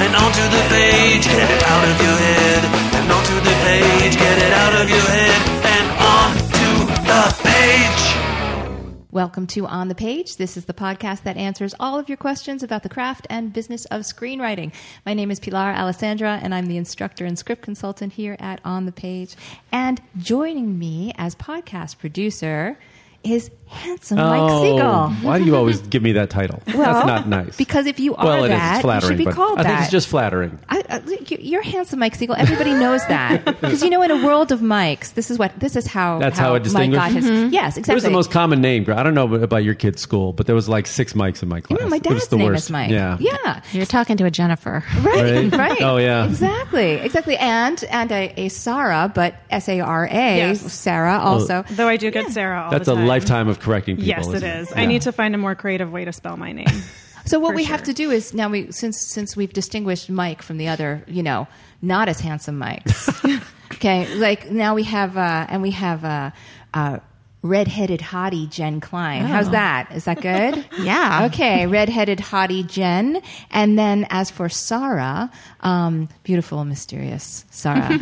[0.00, 1.24] and onto the page.
[1.26, 2.64] Get it out of your head
[2.94, 4.16] and onto the page.
[4.16, 5.40] Get it out of your head
[5.76, 6.70] and onto
[7.04, 9.10] the page.
[9.10, 10.36] Welcome to On the Page.
[10.36, 13.84] This is the podcast that answers all of your questions about the craft and business
[13.86, 14.72] of screenwriting.
[15.04, 18.86] My name is Pilar Alessandra, and I'm the instructor and script consultant here at On
[18.86, 19.36] the Page.
[19.70, 22.78] And joining me as podcast producer
[23.22, 25.08] is handsome Mike oh, Siegel.
[25.28, 26.60] why do you always give me that title?
[26.66, 27.56] Well, That's not nice.
[27.56, 28.50] Because if you are well, it is.
[28.50, 29.68] that, It's flattering, you should be but called I that.
[29.68, 30.58] think it's just flattering.
[30.68, 32.34] I, I, you- you're handsome, Mike Siegel.
[32.36, 35.76] Everybody knows that because you know, in a world of Mikes, this is what this
[35.76, 37.22] is how That's how it Mike got his.
[37.24, 37.52] distinguishes?
[37.52, 37.94] Yes, exactly.
[37.94, 38.86] was the most common name.
[38.90, 41.60] I don't know about your kid's school, but there was like six Mikes in my
[41.60, 41.78] class.
[41.78, 42.64] You know, my It was dad's the name worst.
[42.64, 42.90] is Mike.
[42.90, 43.18] Yeah.
[43.20, 43.62] yeah.
[43.72, 44.82] You're talking to a Jennifer.
[45.02, 45.52] Right, Right?
[45.56, 45.82] right.
[45.82, 46.26] Oh, yeah.
[46.26, 47.36] Exactly, exactly.
[47.36, 50.72] And and a, a Sarah, but S A R A, Yes.
[50.72, 51.64] Sarah also.
[51.70, 53.06] Though I do get Sarah all That's the a time.
[53.10, 54.08] Lifetime of correcting people.
[54.08, 54.70] Yes, it isn't is.
[54.70, 54.80] Yeah.
[54.82, 56.66] I need to find a more creative way to spell my name.
[57.26, 57.76] So what For we sure.
[57.76, 61.22] have to do is now we since since we've distinguished Mike from the other, you
[61.22, 61.46] know,
[61.82, 63.10] not as handsome Mikes.
[63.74, 66.30] okay, like now we have uh, and we have uh,
[66.72, 66.98] uh,
[67.42, 69.22] redheaded hottie Jen Klein.
[69.26, 69.52] How's Oh.
[69.52, 69.92] that?
[69.94, 70.64] Is that good?
[70.80, 71.26] Yeah.
[71.26, 75.30] Okay, redheaded hottie Jen, and then as for Sara,
[75.60, 78.00] um, beautiful, mysterious Sara.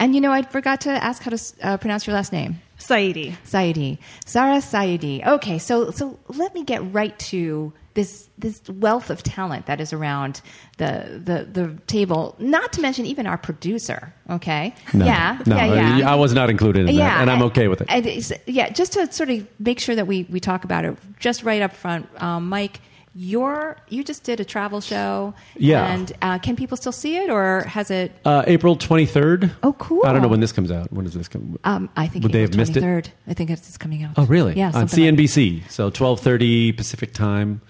[0.00, 2.60] and you know, I forgot to ask how to uh, pronounce your last name.
[2.78, 3.36] Saedi.
[3.44, 5.26] Saedi, Sara Saedi.
[5.26, 9.92] Okay, so so let me get right to this this wealth of talent that is
[9.92, 10.42] around
[10.76, 12.36] the the the table.
[12.38, 14.12] Not to mention even our producer.
[14.28, 16.12] Okay, No, yeah, no, yeah, yeah.
[16.12, 17.86] I was not included in that, and I'm okay with it.
[17.88, 18.06] and
[18.46, 21.62] yeah, just to sort of make sure that we we talk about it just right
[21.62, 22.80] up front, um, Mike.
[23.18, 25.86] You're you just did a travel show, Yeah.
[25.86, 28.12] And uh, can people still see it, or has it?
[28.26, 29.50] Uh, April 23rd.
[29.62, 30.04] Oh, cool.
[30.04, 30.92] I don't know when this comes out.
[30.92, 31.58] When does this come?
[31.64, 33.12] Um, I think Would they have missed it?
[33.26, 34.12] I think it's coming out.
[34.18, 34.54] Oh, really?
[34.54, 35.70] Yeah, On something like- CNBC.
[35.70, 37.62] So 12:30 Pacific time.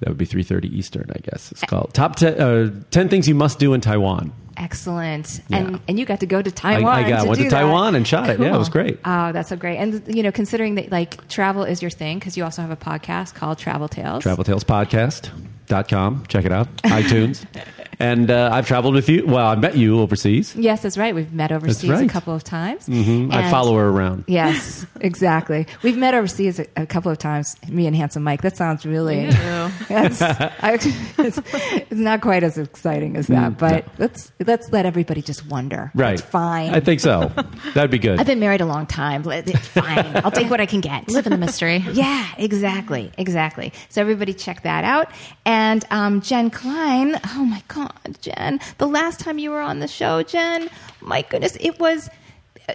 [0.00, 1.52] That would be 3:30 Eastern, I guess.
[1.52, 4.32] It's called Top 10, uh, 10 Things You Must Do in Taiwan.
[4.56, 5.40] Excellent.
[5.48, 5.56] Yeah.
[5.58, 6.92] And and you got to go to Taiwan.
[6.92, 7.50] I got- to went to that.
[7.50, 8.38] Taiwan and shot it.
[8.40, 8.98] Yeah, it was great.
[9.04, 9.78] Oh, that's so great.
[9.78, 12.76] And you know, considering that like travel is your thing, because you also have a
[12.76, 14.22] podcast called Travel Tales.
[14.22, 15.30] Travel Tales Podcast.
[15.66, 16.24] Dot com.
[16.26, 16.74] Check it out.
[16.82, 17.44] iTunes.
[17.98, 19.26] And uh, I've traveled with you.
[19.26, 20.56] Well, I met you overseas.
[20.56, 21.14] Yes, that's right.
[21.14, 22.86] We've met overseas a couple of times.
[22.86, 24.24] hmm I follow her around.
[24.26, 25.66] Yes, exactly.
[25.82, 27.54] We've met overseas a, a couple of times.
[27.68, 28.42] Me and handsome Mike.
[28.42, 29.26] That sounds really.
[29.88, 30.52] That's, I,
[31.18, 35.90] it's, it's not quite as exciting as that, but let's let's let everybody just wonder.
[35.94, 36.12] Mm, Right.
[36.14, 36.74] It's fine.
[36.74, 37.30] I think so.
[37.74, 38.18] That'd be good.
[38.18, 39.22] I've been married a long time.
[39.22, 40.16] Let- It's fine.
[40.24, 41.08] I'll take what I can get.
[41.08, 41.84] Live in the mystery.
[41.92, 43.72] Yeah, exactly, exactly.
[43.88, 45.10] So everybody check that out.
[45.44, 47.81] And um, Jen Klein, oh my God,
[48.20, 50.70] Jen, the last time you were on the show, Jen,
[51.00, 52.08] my goodness, it was.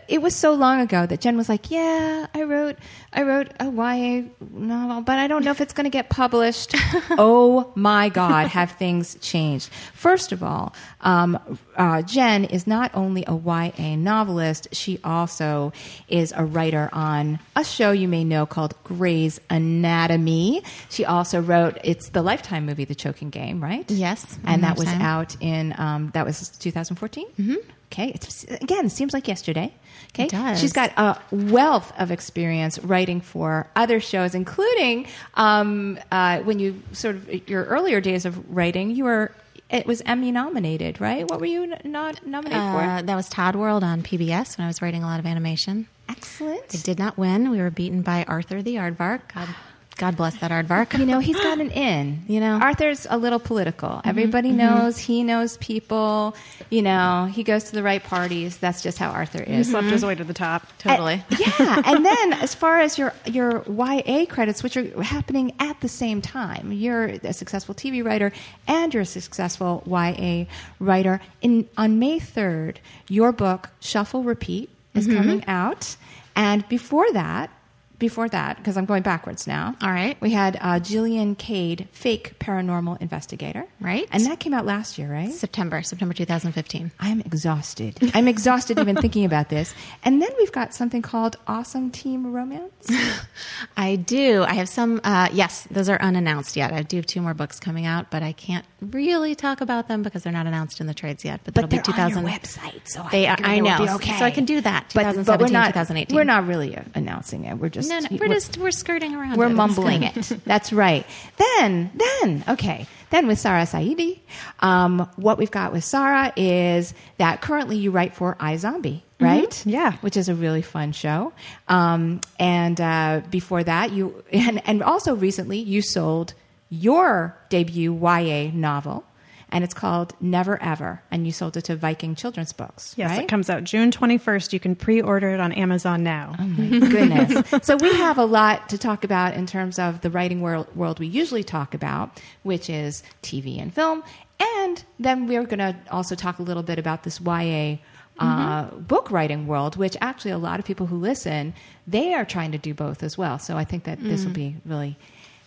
[0.07, 2.75] It was so long ago that Jen was like, "Yeah, I wrote,
[3.13, 6.75] I wrote a YA novel, but I don't know if it's going to get published."
[7.11, 9.69] oh my God, have things changed?
[9.93, 15.71] First of all, um, uh, Jen is not only a YA novelist; she also
[16.09, 20.63] is a writer on a show you may know called Grey's Anatomy.
[20.89, 23.89] She also wrote it's the Lifetime movie, The Choking Game, right?
[23.89, 25.01] Yes, and that was Lifetime.
[25.01, 27.27] out in um, that was 2014.
[27.39, 27.55] Mm-hmm.
[27.91, 29.73] Okay, it's, again, it seems like yesterday.
[30.13, 30.59] Okay, It does.
[30.59, 36.81] she's got a wealth of experience writing for other shows, including um, uh, when you
[36.91, 39.31] sort of your earlier days of writing, you were.
[39.69, 41.29] It was Emmy nominated, right?
[41.29, 43.03] What were you n- not nominated Uh, for?
[43.05, 45.87] that was ToddWorld on PBS when I was writing a lot of animation.
[46.07, 46.73] Excellent.
[46.73, 47.49] I did not win.
[47.51, 49.21] We were beaten by Arthur the Aardvark.
[49.33, 49.49] God,
[49.97, 50.97] God bless that aardvark.
[50.97, 52.23] You know, he's got an in.
[52.27, 52.59] You know?
[52.61, 53.89] Arthur's a little political.
[53.89, 54.57] Mm-hmm, Everybody mm-hmm.
[54.57, 56.35] knows he knows people.
[56.69, 58.57] You know, he goes to the right parties.
[58.57, 59.67] That's just how Arthur He is.
[59.67, 59.71] Mm-hmm.
[59.71, 60.67] slept his way to the top.
[60.77, 61.23] totally.
[61.29, 65.81] And- yeah, and then as far as your your YA credits, which are happening at
[65.81, 68.31] the same time, you're a successful TV writer
[68.67, 70.45] and you're a successful YA
[70.79, 71.19] writer.
[71.41, 72.79] In on May third,
[73.09, 75.95] your book Shuffle Repeat is coming out,
[76.35, 77.49] and before that.
[77.99, 79.75] Before that, because I'm going backwards now.
[79.81, 80.19] All right.
[80.21, 83.65] We had uh, Gillian Cade, fake paranormal investigator.
[83.79, 84.07] Right.
[84.11, 85.31] And that came out last year, right?
[85.31, 86.91] September, September 2015.
[86.99, 87.97] I'm exhausted.
[88.13, 89.73] I'm exhausted even thinking about this.
[90.03, 92.87] And then we've got something called Awesome Team Romance.
[93.77, 94.43] I do.
[94.43, 95.01] I have some.
[95.03, 96.71] Uh, yes, those are unannounced yet.
[96.73, 100.03] I do have two more books coming out, but I can't really talk about them
[100.03, 101.41] because they're not announced in the trades yet.
[101.43, 102.17] But, But they're be 2000.
[102.17, 103.95] on your website, so I They figured I know.
[103.95, 104.17] okay.
[104.19, 106.15] So I can do that, But, but we're not, 2018.
[106.15, 107.57] We're not really announcing it.
[107.57, 109.37] We're just No, no, we're just we're skirting around.
[109.37, 109.53] we're it.
[109.53, 110.15] Mumbling it.
[110.45, 111.05] That's right.
[111.37, 111.91] Then,
[112.21, 112.85] then, okay.
[113.09, 114.19] Then with Sara Saedi,
[114.59, 119.65] um, what we've got with Sara is that currently you write for iZombie, right?
[119.65, 119.93] Yeah.
[120.01, 121.31] Which is a really fun show.
[121.69, 126.33] Um, and uh, before that, you and, and also recently you sold
[126.69, 129.03] your debut YA novel,
[129.49, 132.93] and it's called Never Ever, and you sold it to Viking Children's Books.
[132.97, 133.23] Yes, right?
[133.23, 134.51] it comes out June 21st.
[134.51, 136.35] You can pre-order it on Amazon now.
[136.37, 137.65] Oh my goodness.
[137.65, 140.99] so we have a lot to talk about in terms of the writing world, world
[140.99, 144.03] we usually talk about, which is TV and film.
[144.39, 147.77] And then we're going to also talk a little bit about this YA
[148.19, 151.53] uh, book writing world, which actually a lot of people who listen,
[151.87, 153.39] they are trying to do both as well.
[153.39, 154.97] So I think that this will be really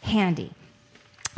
[0.02, 0.52] handy.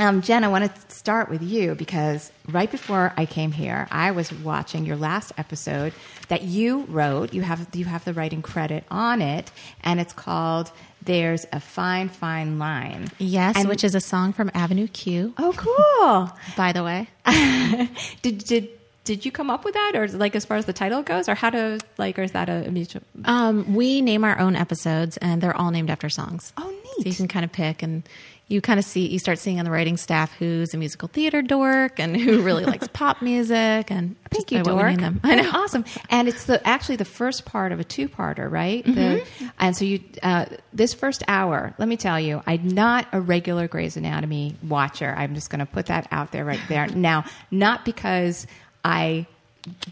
[0.03, 4.11] Um, Jen, I want to start with you because right before I came here, I
[4.11, 5.93] was watching your last episode
[6.27, 7.33] that you wrote.
[7.33, 9.53] You have you have the writing credit on it,
[9.85, 10.73] and it's called
[11.03, 15.55] "There's a Fine Fine Line." Yes, and which is a song from Avenue Q, oh
[15.57, 16.37] cool.
[16.57, 17.09] by the way.
[18.23, 18.71] did did
[19.05, 21.35] did you come up with that, or like as far as the title goes, or
[21.35, 23.03] how to like, or is that a, mutual?
[23.25, 26.53] Um, we name our own episodes, and they're all named after songs.
[26.57, 28.03] Oh, neat So you can kind of pick, and
[28.53, 31.41] you kind of see, you start seeing on the writing staff who's a musical theater
[31.41, 34.99] dork and who really likes pop music, and Thank you, Dork.
[34.99, 35.21] them.
[35.25, 35.51] I know.
[35.53, 35.85] Awesome.
[36.11, 38.85] And it's the actually the first part of a two-parter, right?
[38.85, 39.47] Mm-hmm.
[39.59, 43.69] and so you uh, this first hour, let me tell you, I'm not a regular
[43.69, 45.15] Grey's Anatomy watcher.
[45.17, 47.25] I'm just going to put that out there right there now.
[47.51, 48.47] Not because
[48.85, 49.27] I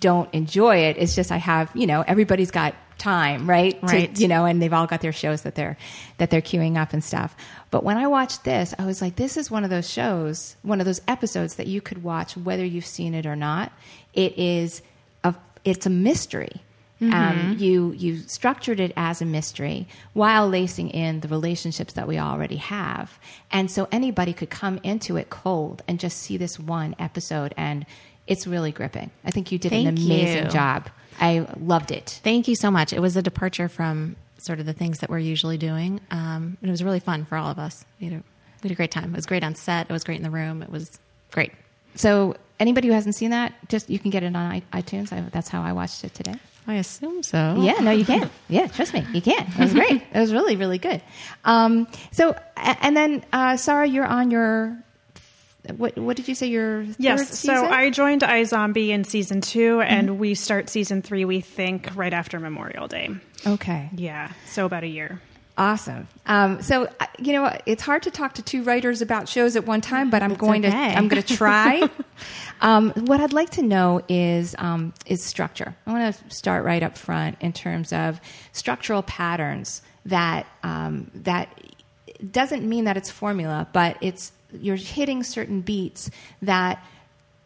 [0.01, 0.97] don't enjoy it.
[0.99, 3.81] It's just I have you know everybody's got time, right?
[3.81, 4.21] To- Right.
[4.21, 5.77] you know, and they've all got their shows that they're
[6.19, 7.35] that they're queuing up and stuff.
[7.73, 10.79] But when I watched this, I was like, this is one of those shows, one
[10.81, 13.73] of those episodes that you could watch whether you've seen it or not.
[14.15, 14.83] It is
[15.25, 16.61] a it's a mystery.
[17.03, 22.19] Um, you you structured it as a mystery while lacing in the relationships that we
[22.19, 23.19] already have,
[23.51, 27.87] and so anybody could come into it cold and just see this one episode, and
[28.27, 29.11] it's really gripping.
[29.25, 30.51] I think you did an amazing you.
[30.51, 30.91] job.
[31.21, 32.21] I loved it.
[32.25, 32.93] Thank you so much.
[32.93, 36.01] It was a departure from sort of the things that we're usually doing.
[36.11, 37.85] Um, it was really fun for all of us.
[38.01, 38.23] We had, a,
[38.63, 39.13] we had a great time.
[39.13, 39.91] It was great on set.
[39.91, 40.63] It was great in the room.
[40.63, 40.99] It was
[41.31, 41.53] great.
[41.95, 45.13] So anybody who hasn't seen that, just you can get it on iTunes.
[45.13, 46.37] I, that's how I watched it today.
[46.67, 47.57] I assume so.
[47.61, 48.31] Yeah, no, you can.
[48.49, 49.47] Yeah, trust me, you can.
[49.47, 50.03] It was great.
[50.13, 51.01] It was really, really good.
[51.45, 54.77] Um, so, and then uh, Sara, you're on your
[55.73, 55.97] what?
[55.99, 56.47] What did you say?
[56.47, 59.93] Your Yes, so I joined iZombie in season two, Mm-hmm.
[59.93, 63.11] and we start season three, we think, right after Memorial Day.
[63.47, 63.91] okay.
[63.95, 65.21] Yeah, so about a year.
[65.59, 66.09] Awesome.
[66.25, 69.67] Um, so uh, you know, it's hard to talk to two writers about shows at
[69.67, 70.69] one time, but I'm going to.
[70.75, 71.83] I'm going to try.
[72.63, 75.75] um, what I'd like to know is um, is structure.
[75.87, 78.21] I want to start right up front in terms of
[78.53, 81.49] structural patterns that um, that
[82.31, 86.11] doesn't mean that it's formula, but it's you're hitting certain beats
[86.43, 86.85] that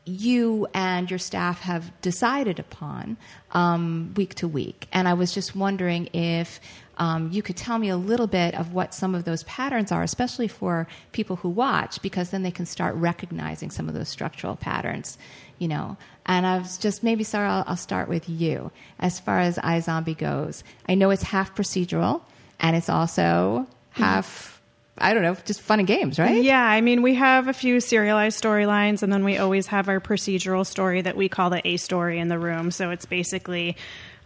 [0.06, 3.16] you and your staff have decided upon
[3.52, 4.86] um, week to week.
[4.92, 6.60] And I was just wondering if
[6.98, 10.02] um, you could tell me a little bit of what some of those patterns are,
[10.02, 14.56] especially for people who watch, because then they can start recognizing some of those structural
[14.56, 15.18] patterns,
[15.58, 15.96] you know.
[16.26, 18.70] And I was just maybe, Sara, I'll, I'll start with you.
[18.98, 22.22] As far as iZombie goes, I know it's half procedural
[22.60, 24.53] and it's also half.
[24.96, 26.42] I don't know, just fun and games, right?
[26.42, 30.00] Yeah, I mean, we have a few serialized storylines, and then we always have our
[30.00, 32.70] procedural story that we call the A story in the room.
[32.70, 33.76] So it's basically.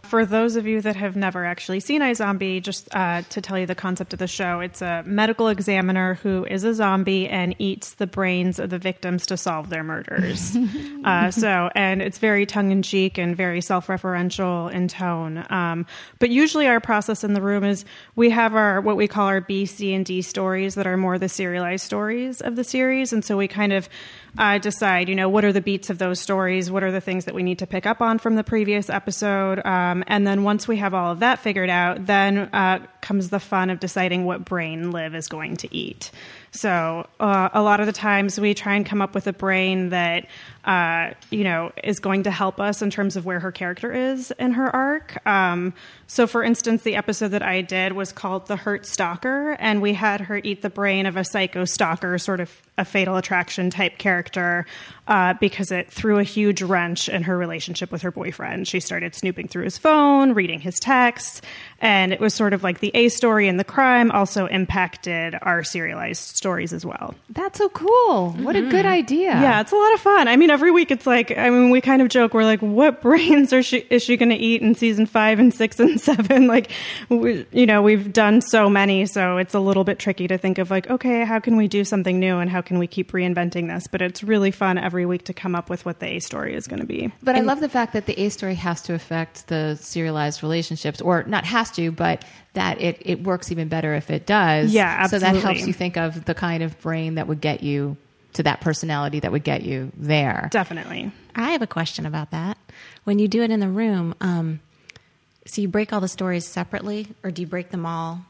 [0.03, 3.67] For those of you that have never actually seen iZombie, just uh, to tell you
[3.67, 7.93] the concept of the show, it's a medical examiner who is a zombie and eats
[7.93, 10.57] the brains of the victims to solve their murders.
[11.05, 15.45] uh, so, and it's very tongue in cheek and very self referential in tone.
[15.51, 15.85] Um,
[16.17, 19.41] but usually, our process in the room is we have our what we call our
[19.41, 23.23] B, C, and D stories that are more the serialized stories of the series, and
[23.23, 23.87] so we kind of
[24.37, 26.69] uh, decide, you know, what are the beats of those stories?
[26.71, 29.61] What are the things that we need to pick up on from the previous episode?
[29.89, 33.39] Um, and then once we have all of that figured out, then uh, comes the
[33.39, 36.11] fun of deciding what brain Liv is going to eat.
[36.51, 39.89] So uh, a lot of the times we try and come up with a brain
[39.89, 40.27] that
[40.65, 44.31] uh, you know is going to help us in terms of where her character is
[44.31, 45.25] in her arc.
[45.25, 45.73] Um,
[46.07, 49.93] so, for instance, the episode that I did was called "The Hurt Stalker," and we
[49.93, 53.97] had her eat the brain of a psycho stalker, sort of a fatal attraction type
[53.97, 54.65] character,
[55.07, 58.67] uh, because it threw a huge wrench in her relationship with her boyfriend.
[58.67, 61.41] She started snooping through his phone, reading his texts,
[61.79, 65.63] and it was sort of like the A story and the crime also impacted our
[65.63, 67.13] serialized stories as well.
[67.29, 68.31] That's so cool.
[68.31, 68.87] What a good mm-hmm.
[68.87, 69.29] idea.
[69.29, 70.27] Yeah, it's a lot of fun.
[70.29, 72.33] I mean, every week it's like, I mean, we kind of joke.
[72.33, 75.53] We're like, what brains are she is she going to eat in season five and
[75.53, 76.47] six and seven?
[76.47, 76.71] Like,
[77.09, 80.57] we, you know, we've done so many, so it's a little bit tricky to think
[80.57, 83.67] of like, okay, how can we do something new and how can we keep reinventing
[83.67, 83.85] this?
[83.85, 86.67] But it's really fun every week to come up with what the A story is
[86.67, 87.11] going to be.
[87.21, 91.01] But I love the fact that the A story has to affect the serialized relationships,
[91.01, 92.23] or not has to, but
[92.59, 94.73] that it, it works even better if it does.
[94.73, 95.27] Yeah, absolutely.
[95.27, 97.95] So that helps you think of the kind of brain that would get you
[98.33, 100.49] to that personality that would get you there.
[100.51, 101.11] Definitely.
[101.35, 102.57] I have a question about that.
[103.05, 104.59] When you do it in the room, um,
[105.45, 108.25] so you break all the stories separately, or do you break them all?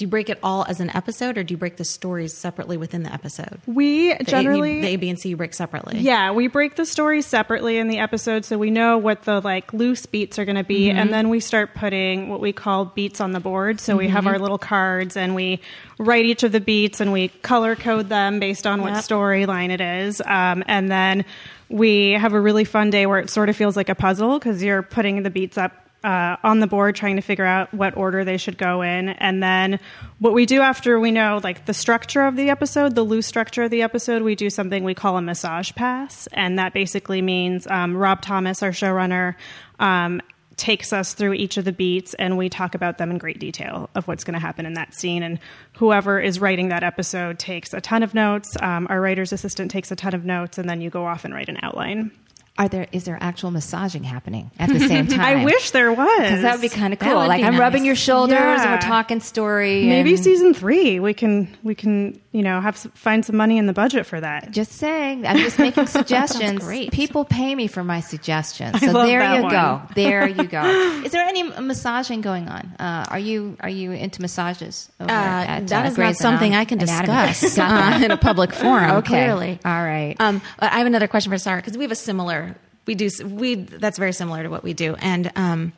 [0.00, 2.78] Do you break it all as an episode, or do you break the stories separately
[2.78, 3.60] within the episode?
[3.66, 5.98] We The A- generally the A, B, and C you break separately.
[5.98, 9.74] Yeah, we break the stories separately in the episode so we know what the like
[9.74, 13.20] loose beats are going to be and then we start putting what we call beats
[13.20, 13.78] on the board.
[13.78, 15.60] So we have our little cards and we
[15.98, 19.82] write each of the beats and we color code them based on what storyline it
[19.82, 20.22] is.
[20.24, 21.26] Um, and then
[21.68, 24.62] we have a really fun day where it sort of feels like a puzzle because
[24.62, 28.24] you're putting the beats up uh, on the board trying to figure out what order
[28.24, 29.10] they should go in.
[29.10, 29.78] And then
[30.18, 33.64] what we do after we know like the structure of the episode, the loose structure
[33.64, 36.26] of the episode, we do something we call a massage pass.
[36.32, 39.34] And that basically means um, Rob Thomas, our showrunner,
[39.78, 40.22] um,
[40.56, 43.88] takes us through each of the beats and we talk about them in great detail
[43.94, 45.22] of what's going to happen in that scene.
[45.22, 45.38] And
[45.78, 48.56] whoever is writing that episode takes a ton of notes.
[48.60, 51.32] Um, our writer's assistant takes a ton of notes and then you go off and
[51.32, 52.10] write an outline.
[52.58, 55.20] Are there is there actual massaging happening at the same time?
[55.20, 56.20] I wish there was.
[56.20, 57.14] because that would be kind of cool.
[57.14, 57.60] Like I'm nice.
[57.60, 59.86] rubbing your shoulders and we're talking story.
[59.86, 63.56] Maybe and- season three, we can we can you know have s- find some money
[63.56, 64.50] in the budget for that.
[64.50, 65.26] Just saying.
[65.26, 66.58] I'm just making suggestions.
[66.62, 66.92] great.
[66.92, 68.74] People pay me for my suggestions.
[68.82, 69.52] I So love there that you one.
[69.52, 69.82] go.
[69.94, 70.62] There you go.
[71.02, 72.74] Is there any massaging going on?
[72.78, 74.90] Uh, are you are you into massages?
[75.00, 77.28] Over Uh, at, that uh, is not something I can Anatomy?
[77.28, 78.90] discuss uh, in a public forum.
[78.98, 79.08] Okay.
[79.08, 80.14] Clearly, All right.
[80.20, 82.49] Um, I have another question for Sara because we have a similar.
[82.90, 85.72] We do we that's very similar to what we do, and um,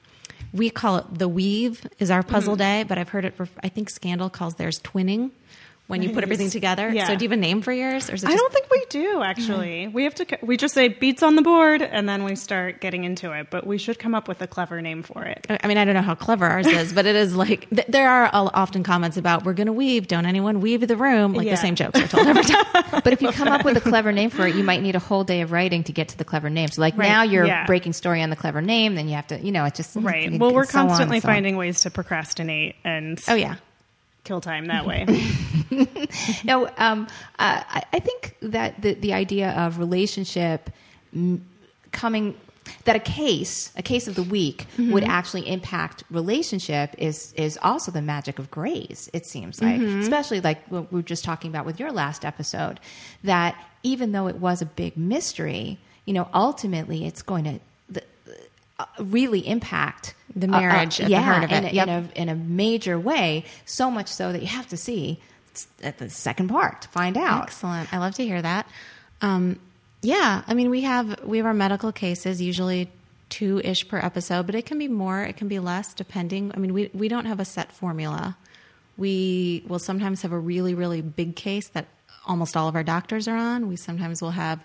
[0.51, 2.85] we call it the weave is our puzzle day.
[2.89, 3.35] But I've heard it.
[3.37, 5.31] ref- I think Scandal calls theirs twinning
[5.93, 6.89] when you put everything together.
[6.93, 7.07] Yeah.
[7.07, 8.85] So do you have a name for yours, or is it I don't think we
[8.91, 9.87] do actually.
[9.89, 10.27] We have to.
[10.43, 13.49] We just say beats on the board, and then we start getting into it.
[13.51, 15.47] But we should come up with a clever name for it.
[15.49, 18.09] I mean, I don't know how clever ours is, but it is like th- there
[18.11, 20.09] are often comments about we're going to weave.
[20.09, 21.35] Don't anyone weave the room?
[21.35, 21.53] Like Yeah.
[21.53, 22.65] the same jokes are told every time.
[23.05, 24.99] but if you come up with a clever name for it, you might need a
[24.99, 26.69] whole day of writing to get to the clever name.
[26.69, 27.09] So like Right.
[27.09, 27.67] now you're Yeah.
[27.67, 30.33] breaking story on the clever name, then you have to, you know, it just Right.
[30.39, 33.57] Well, we're so on constantly so finding ways to procrastinate and Oh yeah,
[34.25, 35.07] kill time that way.
[36.45, 37.07] No, um,
[37.39, 40.69] uh, I, I think that the, the idea of relationship
[41.17, 41.41] mm,
[41.93, 42.37] coming
[42.85, 47.91] that a case, a case of the week, would actually impact relationship is is also
[47.91, 49.09] the magic of Grey's.
[49.13, 52.79] It seems like, especially like what we were just talking about with your last episode,
[53.25, 57.61] that even though it was a big mystery, you know, ultimately it's going to.
[58.79, 61.75] The, uh, really impact The uh, uh, marriage at the yeah, heart of in, it.
[61.75, 63.45] a- in a in a major way.
[63.65, 65.21] So much so that you have to see
[65.83, 67.43] at the second part to find out.
[67.45, 67.93] Excellent.
[67.93, 68.67] I love to hear that.
[69.21, 69.59] Um,
[70.01, 72.91] yeah, I mean, we have we have our medical cases usually
[73.29, 76.51] two ish per episode, but it can be more, it can be less, depending.
[76.55, 78.37] I mean, we we don't have a set formula.
[78.97, 81.87] We will sometimes have a really really big case that
[82.27, 83.69] almost all of our doctors are on.
[83.69, 84.63] We sometimes will have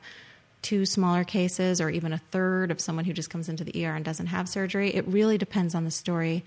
[0.62, 3.96] two smaller cases or even a third of someone who just comes into the ER
[3.96, 4.94] and doesn't have surgery.
[4.94, 6.44] It really depends on the story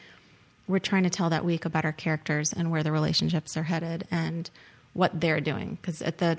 [0.68, 4.06] we're trying to tell that week about our characters and where the relationships are headed
[4.10, 4.48] and
[4.92, 6.38] what they're doing because at the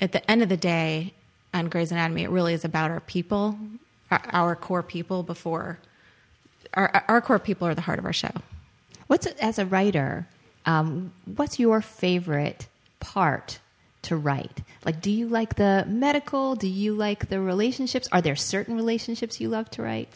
[0.00, 1.12] at the end of the day
[1.54, 3.56] on Grey's Anatomy it really is about our people
[4.10, 5.78] our, our core people before
[6.74, 8.32] our our core people are the heart of our show
[9.12, 10.26] What's as a writer?
[10.64, 12.66] Um, what's your favorite
[12.98, 13.58] part
[14.02, 14.62] to write?
[14.84, 16.54] Like, do you like the medical?
[16.56, 18.08] Do you like the relationships?
[18.12, 20.08] Are there certain relationships you love to write?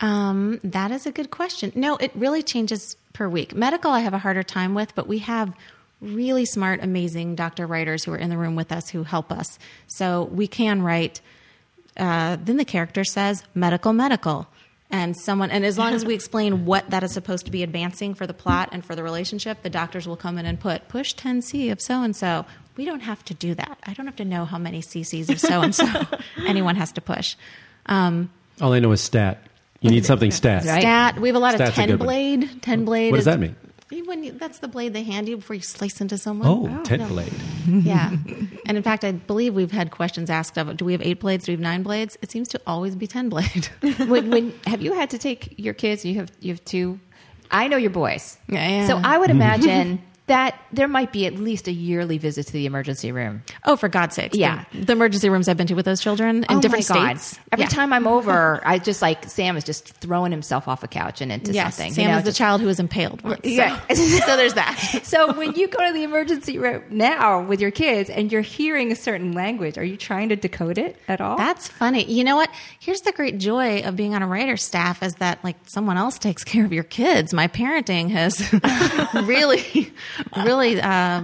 [0.00, 1.72] Um, that is a good question.
[1.74, 3.54] No, it really changes per week.
[3.54, 5.54] Medical, I have a harder time with, but we have
[6.00, 9.58] really smart, amazing doctor writers who are in the room with us who help us.
[9.86, 11.20] So we can write.
[11.96, 14.48] Uh, then the character says medical, medical,
[14.94, 18.14] and someone and as long as we explain what that is supposed to be advancing
[18.14, 21.14] for the plot and for the relationship the doctors will come in and put push
[21.14, 22.46] 10c of so and so
[22.76, 25.40] we don't have to do that i don't have to know how many cc's of
[25.40, 25.86] so and so
[26.46, 27.36] anyone has to push
[27.86, 28.30] um,
[28.62, 29.42] All I know is stat.
[29.82, 30.64] You need something stat.
[30.64, 30.80] Right.
[30.80, 33.40] stat we have a lot of Stat's a 10 blade 10 blade What does that
[33.40, 33.56] mean?
[34.02, 36.82] When you, that's the blade they hand you before you slice into someone Oh, oh
[36.84, 37.32] tent blade.
[37.68, 38.10] yeah
[38.66, 41.44] and in fact i believe we've had questions asked of do we have eight blades
[41.46, 43.68] do we have nine blades it seems to always be 10 blade
[44.06, 46.04] when, when have you had to take your kids?
[46.04, 46.98] You have you have two.
[47.50, 48.86] I know your boys, Yeah, yeah.
[48.88, 49.40] so I would mm-hmm.
[49.40, 53.42] imagine that there might be at least a yearly visit to the emergency room.
[53.64, 54.30] Oh, for God's sake!
[54.34, 54.64] Yeah.
[54.72, 57.38] the, the emergency rooms I've been to with those children in oh different states.
[57.52, 57.68] Every Yeah.
[57.68, 61.30] time I'm over, I just like Sam is just throwing himself off a couch and
[61.30, 61.92] into yes, something.
[61.92, 63.22] Sam you know, is the child who was impaled.
[63.22, 63.78] Once, Yeah.
[63.92, 64.78] so there's that.
[65.04, 68.92] so when you go to the emergency room now with your kids and you're hearing
[68.92, 71.36] a certain language, are you trying to decode it at all?
[71.36, 72.04] That's funny.
[72.10, 72.50] You know what?
[72.80, 76.18] Here's the great joy of being on a writer's staff is that like someone else
[76.18, 77.34] takes care of your kids.
[77.34, 78.50] My parenting has
[79.26, 79.92] really,
[80.44, 81.22] really uh,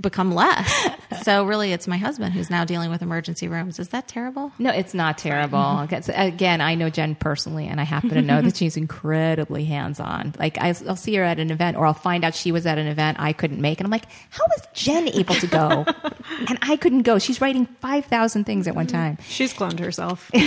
[0.00, 0.88] become less.
[1.22, 3.78] So really, it's my husband who's now dealing with emergency rooms.
[3.78, 4.52] Is that terrible?
[4.58, 5.78] No, it's not terrible.
[5.80, 10.00] Again, Again, I know Jen personally, and I happen to know that she's incredibly hands
[10.00, 10.34] on.
[10.38, 12.78] Like, I, I'll see her at an event, or I'll find out she was at
[12.78, 15.84] an event I couldn't make, and I'm like, how was Jen able to go?
[16.48, 17.18] and I couldn't go.
[17.18, 19.18] She's writing 5,000 things at one time.
[19.28, 20.30] She's cloned herself.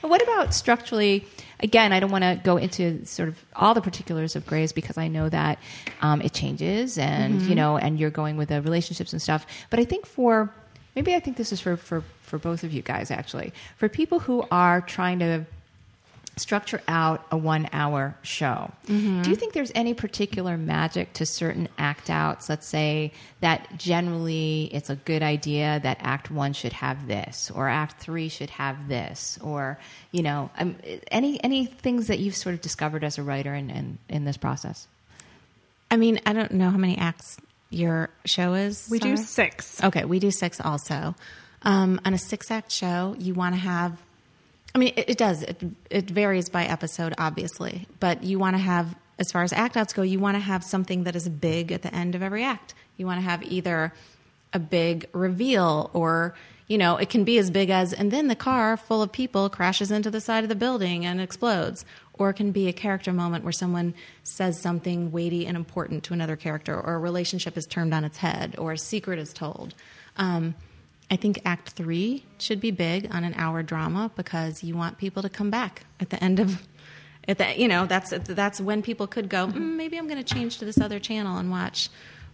[0.00, 1.26] What about structurally?
[1.60, 4.98] Again, I don't want to go into sort of all the particulars of Grey's because
[4.98, 5.58] I know that
[6.00, 9.46] um, it changes, and you know, and you're going with the relationships and stuff.
[9.70, 10.52] But I think for
[10.94, 14.20] maybe I think this is for for for both of you guys actually for people
[14.20, 15.44] who are trying to
[16.36, 18.72] structure out a one hour show.
[19.22, 22.48] Do you think there's any particular magic to certain act outs?
[22.48, 27.68] Let's say that generally it's a good idea that act one should have this, or
[27.68, 29.78] act three should have this, or,
[30.10, 30.76] you know, um,
[31.10, 34.36] any, any things that you've sort of discovered as a writer in, in, in this
[34.36, 34.88] process?
[35.90, 37.38] I mean, I don't know how many acts
[37.70, 38.88] your show is.
[38.90, 39.82] We do six.
[39.82, 41.14] Okay, we do six also.
[41.62, 44.02] Um, on a six act show, you want to have.
[44.74, 45.42] I mean, it, it does.
[45.42, 49.76] It, it varies by episode, obviously, but you want to have, as far as act
[49.76, 52.42] outs go, you want to have something that is big at the end of every
[52.42, 52.74] act.
[52.96, 53.92] You want to have either
[54.52, 56.34] a big reveal or
[56.68, 59.50] you know it can be as big as and then the car full of people
[59.50, 63.12] crashes into the side of the building and explodes or it can be a character
[63.12, 67.66] moment where someone says something weighty and important to another character or a relationship is
[67.66, 69.74] turned on its head or a secret is told
[70.16, 70.54] um,
[71.10, 75.22] i think act three should be big on an hour drama because you want people
[75.22, 76.66] to come back at the end of
[77.26, 80.34] at the, you know that's that's when people could go mm, maybe i'm going to
[80.34, 81.88] change to this other channel and watch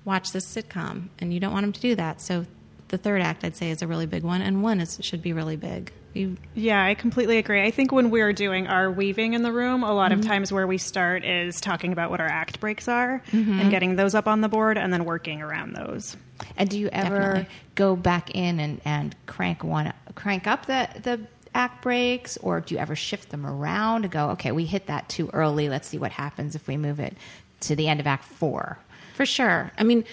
[0.04, 1.08] watch this sitcom.
[1.18, 2.20] And you don't want them to do that.
[2.20, 2.46] So
[2.88, 5.32] the third act i'd say is a really big one and one is should be
[5.32, 7.62] really big you, Yeah, I completely agree.
[7.62, 10.28] I think when we're doing our weaving in the room, a lot of mm-hmm.
[10.28, 13.60] times where we start is talking about what our act breaks are mm-hmm.
[13.60, 16.16] and getting those up on the board and then working around those.
[16.56, 17.48] And do you ever Definitely.
[17.74, 21.20] go back in and, and crank one, crank up the, the
[21.54, 25.08] act breaks, or do you ever shift them around to go, okay, we hit that
[25.08, 25.68] too early.
[25.68, 27.16] Let's see what happens if we move it
[27.60, 28.78] to the end of act four.
[29.14, 29.70] For sure.
[29.76, 30.04] I mean,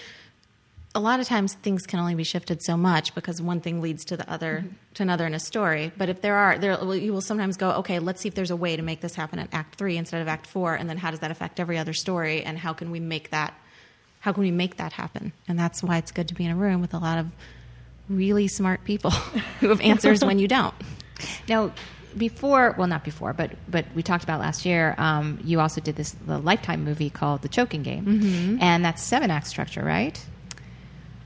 [0.98, 4.04] a lot of times things can only be shifted so much because one thing leads
[4.06, 5.92] to the other to another in a story.
[5.96, 8.56] But if there are, there you will sometimes go, okay, let's see if there's a
[8.56, 11.12] way to make this happen at Act Three instead of Act Four, and then how
[11.12, 13.54] does that affect every other story, and how can we make that,
[14.18, 15.32] how can we make that happen?
[15.46, 17.28] And that's why it's good to be in a room with a lot of
[18.08, 19.10] really smart people
[19.60, 20.74] who have answers when you don't.
[21.48, 21.72] Now,
[22.16, 24.94] before, well, not before, but but we talked about last year.
[24.98, 29.30] Um, you also did this the Lifetime movie called The Choking Game, and that's seven
[29.32, 30.20] act structure, right?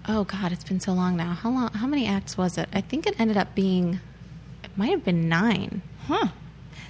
[0.09, 1.33] Oh God, it's been so long now.
[1.33, 1.71] How long?
[1.73, 2.69] How many acts was it?
[2.73, 4.01] I think it ended up being,
[4.65, 5.83] it might have been nine.
[6.07, 6.29] Huh.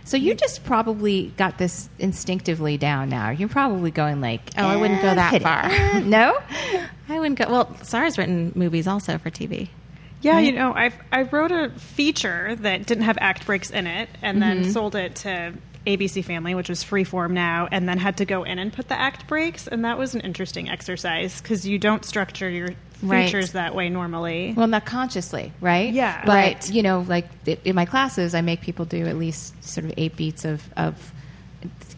[0.05, 3.31] So you just probably got this instinctively down now.
[3.31, 6.01] You're probably going like, Oh, I wouldn't go that far.
[6.03, 6.39] No.
[7.09, 7.47] I wouldn't go.
[7.51, 9.69] Well, Sara's written movies also for TV.
[10.23, 14.09] Yeah, you know, I I wrote a feature that didn't have act breaks in it,
[14.23, 14.71] and then Mm-hmm.
[14.71, 15.53] sold it to
[15.85, 18.99] ABC Family, which is freeform now, and then had to go in and put the
[18.99, 22.71] act breaks, and that was an interesting exercise because you don't structure your
[23.03, 23.27] Right.
[23.27, 24.55] features that way normally.
[24.57, 25.93] Well, not consciously, right?
[25.93, 26.23] Yeah.
[26.25, 26.71] But Right.
[26.71, 29.93] you know, like i- in my classes, I make people do at least sort of
[29.97, 31.13] eight beats of of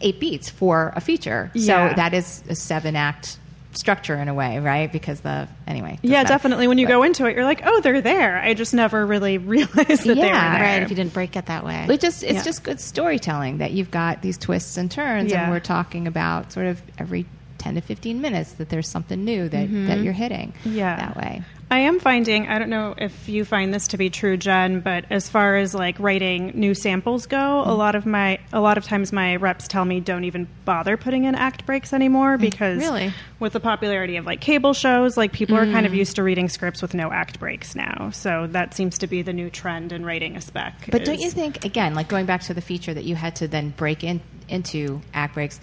[0.01, 1.51] eight beats for a feature.
[1.55, 1.91] Yeah.
[1.91, 3.39] So that is a seven act
[3.73, 4.93] structure in a way, right?
[4.93, 5.99] Because the anyway.
[6.03, 6.29] yeah, matter.
[6.29, 6.69] definitely.
[6.69, 8.39] When you But- go into it, you're like, oh, they're there.
[8.39, 10.59] I just never really realized that they were Yeah.
[10.59, 10.63] there.
[10.63, 10.83] Right.
[10.83, 11.87] If you didn't break it that way.
[11.89, 12.43] It just it's Yeah.
[12.45, 15.43] just good storytelling that you've got these twists and turns, Yeah.
[15.45, 17.27] and we're talking about sort of every
[17.65, 20.03] 10 to 15 minutes that there's something new that, that mm-hmm.
[20.03, 20.97] you're hitting Yeah.
[20.97, 21.43] that way.
[21.71, 25.07] I am finding, I don't know if you find this to be true, Jen, but
[25.09, 27.79] as far as like writing new samples go, a mm-hmm.
[27.79, 31.25] lot of my, a lot of times my reps tell me don't even bother putting
[31.25, 33.15] in act breaks anymore mm, because Really?
[33.41, 35.97] with the popularity of like cable shows, like people are kind of mm.
[35.97, 38.11] used to reading scripts with no act breaks now.
[38.11, 40.91] So that seems to be the new trend in writing a spec.
[40.93, 43.49] But don't you think, again, like going back to the feature that you had to
[43.49, 45.61] then break in into act breaks,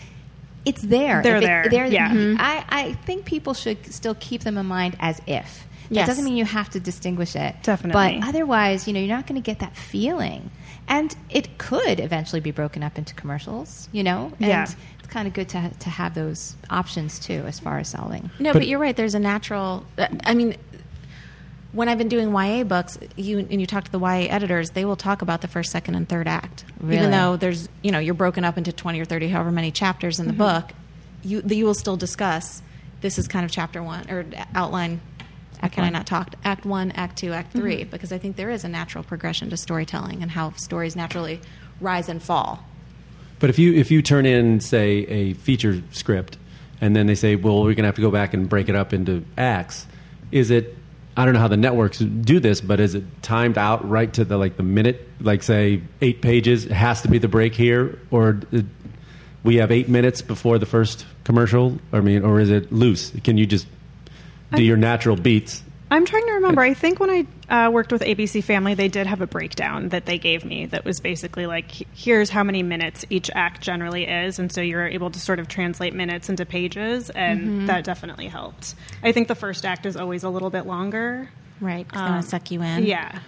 [0.65, 1.21] it's there.
[1.23, 2.35] They're If it- there, they're- yeah.
[2.39, 5.67] I, I think people should still keep them in mind as if.
[5.89, 6.07] That Yes.
[6.07, 7.55] doesn't mean you have to distinguish it.
[7.63, 8.19] Definitely.
[8.21, 10.49] But otherwise, you know, you're not going to get that feeling.
[10.87, 14.31] And it could eventually be broken up into commercials, you know?
[14.39, 14.63] And Yeah.
[14.63, 14.75] it's
[15.09, 18.29] kind of good to, to have those options too as far as selling.
[18.39, 18.95] No, But- but, you're right.
[18.95, 19.85] There's a natural.
[19.97, 20.55] uh, I mean,
[21.73, 24.85] when I've been doing YA books, you and you talk to the YA editors, they
[24.85, 26.65] will talk about the first, second, and third act.
[26.79, 26.97] Really?
[26.97, 30.19] Even though there's, you know, you're broken up into 20 or 30, however many chapters
[30.19, 30.39] in the mm-hmm.
[30.39, 30.71] book,
[31.23, 32.61] you you will still discuss.
[33.01, 35.01] This is kind of chapter one or outline.
[35.61, 36.35] Act can I not talk?
[36.43, 37.89] Act one, act two, act 3 mm-hmm.
[37.89, 41.39] because I think there is a natural progression to storytelling and how stories naturally
[41.79, 42.65] rise and fall.
[43.39, 46.37] But if you if you turn in say a feature script
[46.79, 48.75] and then they say, well, we're going to have to go back and break it
[48.75, 49.85] up into acts,
[50.31, 50.75] is it?
[51.15, 54.23] I don't know how the networks do this, but is it timed out right to
[54.23, 55.07] the like the minute?
[55.19, 58.61] Like say eight pages it has to be the break here, or uh,
[59.43, 61.79] we have eight minutes before the first commercial.
[61.91, 63.11] I mean, or is it loose?
[63.23, 63.67] Can you just
[64.55, 65.63] do your natural beats?
[65.91, 66.61] I'm trying to remember.
[66.61, 67.09] I think when
[67.49, 70.65] I uh, worked with ABC Family, they did have a breakdown that they gave me
[70.67, 74.39] that was basically like, here's how many minutes each act generally is.
[74.39, 78.73] And so you're able to sort of translate minutes into pages, and that definitely helped.
[79.03, 81.29] I think the first act is always a little bit longer.
[81.59, 81.85] Right.
[81.85, 82.85] Because they want Um, to suck you in.
[82.85, 83.19] Yeah.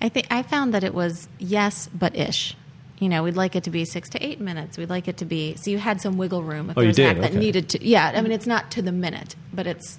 [0.00, 2.56] I think I found that it was yes, but ish.
[2.98, 4.78] You know, we'd like it to be six to eight minutes.
[4.78, 6.98] We'd like it to be so you had some wiggle room if Oh, you there's
[6.98, 7.24] an did?
[7.24, 7.86] act that needed to.
[7.86, 9.98] Yeah, I mean, it's not to the minute, but it's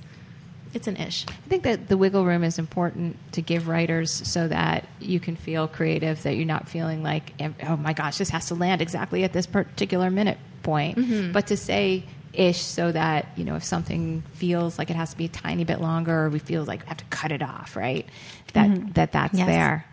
[0.73, 1.25] it's an ish.
[1.29, 5.35] I think that the wiggle room is important to give writers so that you can
[5.35, 9.23] feel creative, that you're not feeling like, oh my gosh, this has to land exactly
[9.23, 11.33] at this particular minute point.
[11.33, 12.03] But to say
[12.33, 15.63] ish so that, you know, if something feels like it has to be a tiny
[15.63, 18.05] bit longer or we feel like we have to cut it off, right?
[18.53, 19.47] That, that that's Yes.
[19.47, 19.85] there.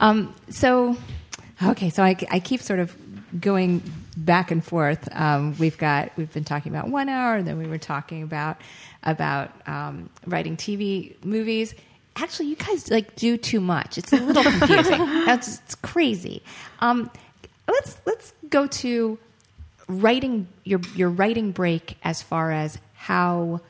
[0.00, 0.96] Um, so,
[1.62, 2.96] okay, so I, I keep sort of
[3.40, 3.80] going
[4.16, 5.08] back and forth.
[5.12, 8.60] Um, we've got we've been talking about one hour, and then we were talking about
[9.02, 11.74] about um, writing TV movies.
[12.16, 13.98] Actually, you guys like do too much.
[13.98, 14.98] It's a little confusing.
[15.26, 16.42] That's it's crazy.
[16.80, 17.10] Um,
[17.68, 19.18] let's let's go to
[19.88, 23.60] writing your your writing break as far as how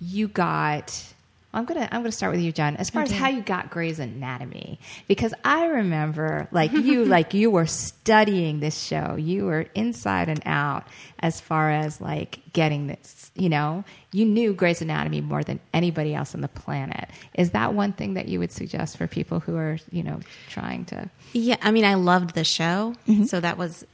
[0.00, 1.14] you got
[1.56, 2.76] I'm gonna I'm gonna start with you, John.
[2.76, 7.50] As far as how you got Grey's Anatomy, because I remember like you like you
[7.50, 10.84] were studying this show, you were inside and out
[11.18, 13.30] as far as like getting this.
[13.34, 17.08] You know, you knew Grey's Anatomy more than anybody else on the planet.
[17.32, 20.84] Is that one thing that you would suggest for people who are you know trying
[20.86, 21.08] to?
[21.32, 22.94] Yeah, I mean, I loved the show,
[23.26, 23.86] so that was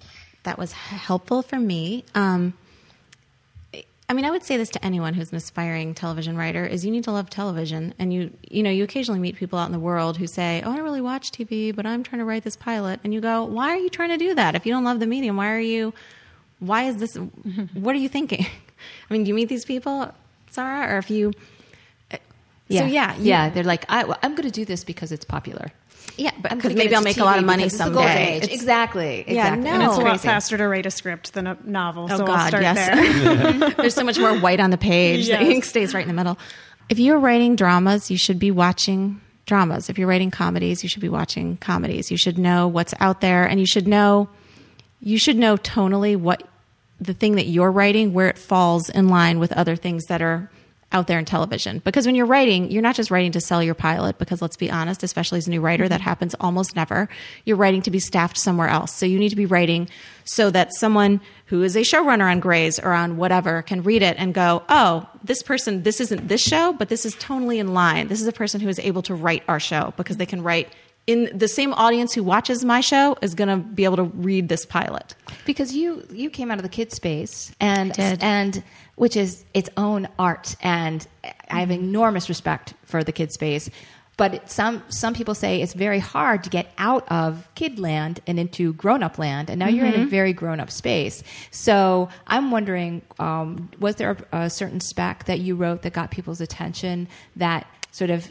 [0.42, 2.04] that was helpful for me.
[2.16, 2.54] Um,
[4.12, 6.90] I mean, I would say this to anyone who's an aspiring television writer: is you
[6.90, 9.78] need to love television, and you you know you occasionally meet people out in the
[9.78, 12.54] world who say, "Oh, I don't really watch TV, but I'm trying to write this
[12.54, 14.54] pilot," and you go, "Why are you trying to do that?
[14.54, 15.94] If you don't love the medium, why are you?
[16.58, 17.16] Why is this?
[17.72, 18.44] What are you thinking?"
[19.08, 20.12] I mean, do you meet these people,
[20.50, 21.32] Sara, or if you?
[22.10, 22.18] Uh,
[22.68, 23.48] so yeah, you- yeah.
[23.48, 25.72] They're like, I, I'm going to do this because it's popular.
[26.16, 28.08] Yeah, but because maybe I'll into make a lot of money because it's the golden
[28.08, 28.36] someday.
[28.36, 29.24] It's- Exactly.
[29.26, 29.64] Yeah, Exactly.
[29.64, 29.70] no.
[29.70, 32.08] And it's a lot faster to write a script than a novel.
[32.10, 33.56] Oh so God, we'll start yes.
[33.56, 33.70] there.
[33.76, 35.26] There's so much more white on the page.
[35.28, 36.38] The ink stays right in the middle.
[36.88, 39.88] If you're writing dramas, you should be watching dramas.
[39.88, 42.10] If you're writing comedies, you should be watching comedies.
[42.10, 44.28] You should know what's out there, and you should know
[45.00, 46.42] you should know tonally what
[47.00, 50.48] the thing that you're writing where it falls in line with other things that are
[50.92, 51.80] out there in television.
[51.84, 54.70] Because when you're writing, you're not just writing to sell your pilot, because let's be
[54.70, 57.08] honest, especially as a new writer, that happens almost never.
[57.44, 58.94] You're writing to be staffed somewhere else.
[58.94, 59.88] So you need to be writing
[60.24, 64.16] so that someone who is a showrunner on Grey's or on whatever can read it
[64.18, 68.08] and go, oh, this person, this isn't this show, but this is totally in line.
[68.08, 70.68] This is a person who is able to write our show because they can write
[71.06, 74.48] in the same audience who watches my show is going to be able to read
[74.48, 75.14] this pilot.
[75.44, 78.22] because you you came out of the kid space and did.
[78.22, 78.62] and
[78.96, 81.06] which is its own art and
[81.50, 83.70] I have enormous respect for the kid space
[84.18, 88.20] but it- some some people say it's very hard to get out of kid land
[88.26, 91.22] and into grown up land and now you're in a very grown up space.
[91.50, 96.10] So I'm wondering um, was there a, a certain spec that you wrote that got
[96.10, 98.30] people's attention that sort of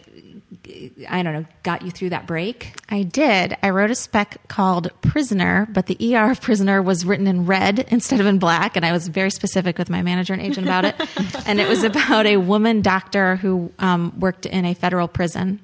[1.09, 2.73] I don't know, got you through that break?
[2.89, 3.57] I did.
[3.63, 7.87] I wrote a spec called Prisoner, but the ER of Prisoner was written in red
[7.89, 10.85] instead of in black, and I was very specific with my manager and agent about
[10.85, 10.95] it.
[11.47, 15.59] and it was about a woman doctor who um, worked in a federal prison.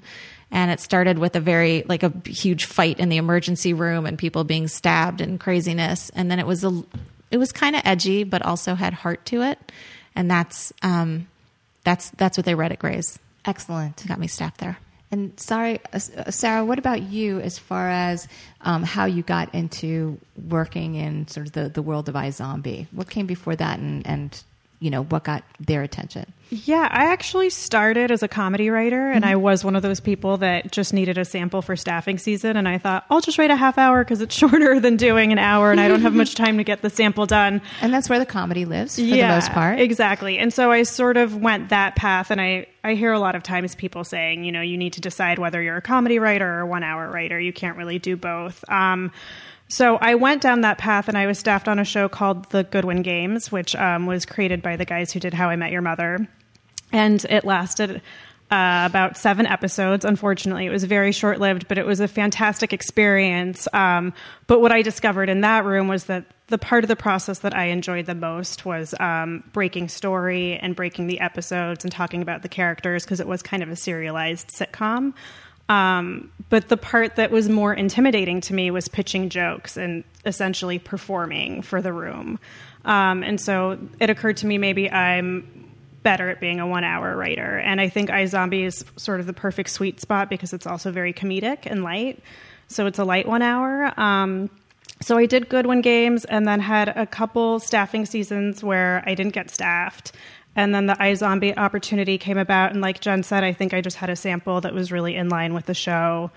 [0.50, 4.18] And it started with a very like a huge fight in the emergency room and
[4.18, 6.10] people being stabbed and craziness.
[6.12, 6.84] And then it was a
[7.32, 9.60] it was kind of edgy, but also had heart to it.
[10.16, 11.28] And that's um,
[11.84, 13.20] that's that's what they read at Grey's.
[13.46, 14.08] Excellent.
[14.08, 14.78] Got me staffed there.
[15.10, 18.28] And sorry, uh, Sara, what about you as far as
[18.62, 22.88] um, how you got into working in sort of the, the world of iZombie?
[22.92, 24.44] What came before that and, and
[24.80, 26.32] you know what got their attention.
[26.50, 29.34] Yeah i actually started as a comedy writer and mm-hmm.
[29.34, 32.70] i was one of those people that just needed a sample for staffing season and
[32.70, 35.72] i thought i'll just write a half hour because it's shorter than doing an hour
[35.72, 37.62] and i don't have much time to get the sample done.
[37.82, 39.80] And that's where the comedy lives for yeah, the most part.
[39.80, 40.38] exactly.
[40.38, 43.44] And so i sort of went that path and i i hear a lot of
[43.44, 46.60] times people saying you know you need to decide whether you're a comedy writer or
[46.62, 47.40] a one hour writer.
[47.40, 48.64] You can't really do both.
[48.70, 49.12] Um,
[49.68, 52.64] so I went down that path and I was staffed on a show called The
[52.64, 55.82] Goodwin Games, which um, was created by the guys who did How I Met Your
[55.82, 56.28] Mother.
[56.92, 58.02] And it lasted
[58.50, 60.06] uh, about seven episodes.
[60.06, 63.68] Unfortunately, it was very short lived, but it was a fantastic experience.
[63.74, 64.14] Um,
[64.48, 67.54] but what I discovered in that room was that the part of the process that
[67.54, 72.42] I enjoyed the most was um, breaking story and breaking the episodes and talking about
[72.42, 75.14] the characters because it was kind of a serialized sitcom.
[75.70, 80.80] Um, but the part that was more intimidating to me was pitching jokes and essentially
[80.80, 82.40] performing for the room.
[82.86, 85.68] Um, and so it occurred to me maybe I'm
[86.04, 87.60] better at being a one hour writer.
[87.60, 91.12] And I think iZombie is sort of the perfect sweet spot because it's also very
[91.12, 92.24] comedic and light.
[92.70, 93.94] So it's a light one hour.
[94.00, 94.50] Um,
[95.02, 99.34] so I did Goodwin Games and then had a couple staffing seasons where I didn't
[99.34, 100.14] get staffed.
[100.58, 102.72] And then the iZombie opportunity came about.
[102.72, 105.30] And like Jen said, I think I just had a sample that was really in
[105.30, 106.32] line with the show.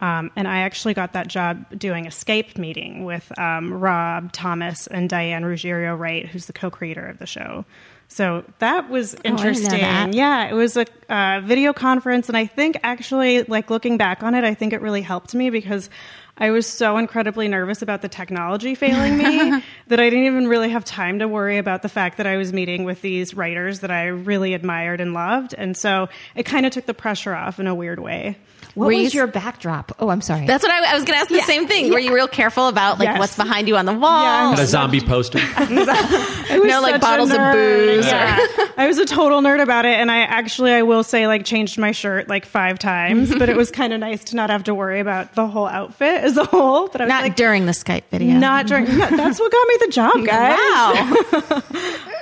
[0.00, 4.86] Um, and I actually got that job doing a Skype meeting with um, Rob Thomas
[4.86, 7.64] and Diane Ruggiero Wright, who's the co creator of the show.
[8.06, 9.74] So that was interesting.
[9.74, 10.14] Oh, that.
[10.14, 12.28] Yeah, it was a uh, video conference.
[12.28, 15.50] And I think actually, like looking back on it, I think it really helped me
[15.50, 15.90] because
[16.36, 20.70] I was so incredibly nervous about the technology failing me that I didn't even really
[20.70, 23.92] have time to worry about the fact that I was meeting with these writers that
[23.92, 25.54] I really admired and loved.
[25.56, 28.36] And so it kind of took the pressure off in a weird way.
[28.74, 29.92] What Were was you, your backdrop?
[30.00, 30.46] Oh, I'm sorry.
[30.46, 31.44] That's what I, I was going to ask the yeah.
[31.44, 31.86] same thing.
[31.86, 31.92] Yeah.
[31.92, 33.18] Were you real careful about like yes.
[33.20, 34.50] what's behind you on the wall?
[34.50, 34.60] Yes.
[34.60, 35.38] a zombie poster.
[35.60, 38.06] no, like bottles of booze.
[38.06, 38.44] Yeah.
[38.76, 41.78] I was a total nerd about it, and I actually, I will say, like changed
[41.78, 44.74] my shirt like five times, but it was kind of nice to not have to
[44.74, 46.88] worry about the whole outfit as a whole.
[46.88, 48.34] But I was not like, during the Skype video.
[48.34, 48.86] Not during.
[48.86, 50.58] that's what got me the job, guys.
[50.58, 51.62] Wow.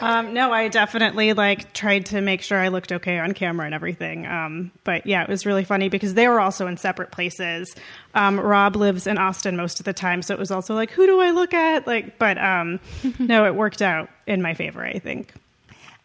[0.03, 3.75] um, no, I definitely like tried to make sure I looked okay on camera and
[3.75, 4.27] everything.
[4.27, 7.75] Um, but yeah, it was really funny because they were also in separate places.
[8.15, 11.07] Um, Rob lives in Austin most of the time, so it was also like, who
[11.07, 11.87] do I look at?
[11.87, 12.81] Like, but um,
[13.19, 15.33] no, it worked out in my favor, I think.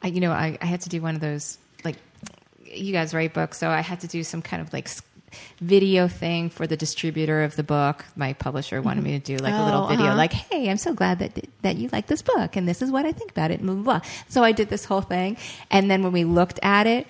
[0.01, 1.95] I, you know, I, I had to do one of those like
[2.63, 4.87] you guys write books, so I had to do some kind of like
[5.59, 8.05] video thing for the distributor of the book.
[8.15, 10.15] My publisher wanted me to do like oh, a little oh, video, uh-huh.
[10.15, 13.05] like, "Hey, I'm so glad that that you like this book, and this is what
[13.05, 14.01] I think about it." Blah, blah, blah.
[14.29, 15.37] So I did this whole thing,
[15.71, 17.07] and then when we looked at it,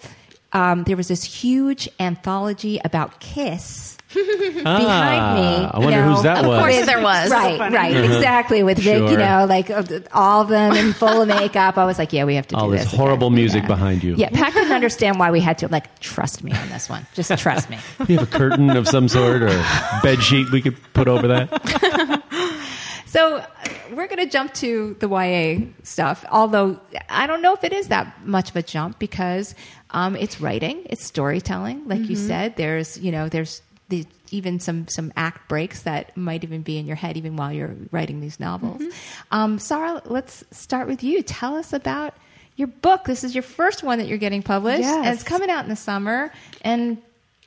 [0.58, 3.96] um, there was this huge anthology about Kiss.
[4.13, 5.70] behind ah, me.
[5.70, 6.58] I wonder know, whose that of was.
[6.58, 7.30] Of course there was.
[7.30, 8.15] Right, so right, uh-huh.
[8.15, 8.63] exactly.
[8.63, 11.78] With Vic, you know, like uh, all of them in full of makeup.
[11.78, 12.86] I was like, yeah, we have to all do this.
[12.89, 13.36] this horrible again.
[13.36, 13.67] music yeah.
[13.67, 14.15] behind you.
[14.15, 15.67] Yeah, Pat couldn't understand why we had to.
[15.67, 17.06] Like, trust me on this one.
[17.13, 17.78] Just trust me.
[18.08, 19.65] you have a curtain of some sort or
[20.02, 22.24] bed sheet we could put over that.
[23.08, 23.43] So
[23.91, 27.89] we're going to jump to the YA stuff, although I don't know if it is
[27.89, 29.56] that much of a jump because
[29.91, 32.12] um, it's writing, it's storytelling, like mm-hmm.
[32.12, 32.56] you said.
[32.56, 36.86] There's you know there's the, even some some act breaks that might even be in
[36.86, 38.82] your head even while you're writing these novels.
[38.82, 38.91] Mm-hmm.
[39.32, 41.21] Um, Sara, let's start with you.
[41.21, 42.13] Tell us about
[42.56, 43.06] your book.
[43.06, 45.06] This is your first one that you're getting published, yes.
[45.06, 46.32] and it's coming out in the summer.
[46.62, 46.97] And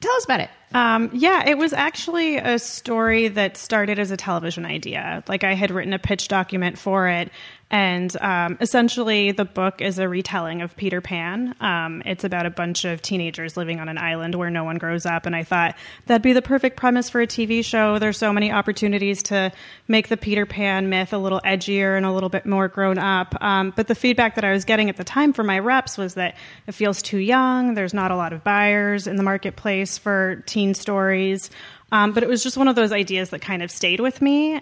[0.00, 0.50] tell us about it.
[0.72, 5.24] Um, yeah, it was actually a story that started as a television idea.
[5.28, 7.30] Like I had written a pitch document for it,
[7.70, 11.54] and um, essentially, the book is a retelling of Peter Pan.
[11.60, 15.06] Um, it's about a bunch of teenagers living on an island where no one grows
[15.06, 15.24] up.
[15.24, 18.00] And I thought that'd be the perfect premise for a TV show.
[18.00, 19.52] There's so many opportunities to
[19.86, 23.40] make the Peter Pan myth a little edgier and a little bit more grown up.
[23.40, 26.14] Um, but the feedback that I was getting at the time from my reps was
[26.14, 27.74] that it feels too young.
[27.74, 31.50] There's not a lot of buyers in the marketplace for teen stories.
[31.92, 34.60] Um, but it was just one of those ideas that kind of stayed with me.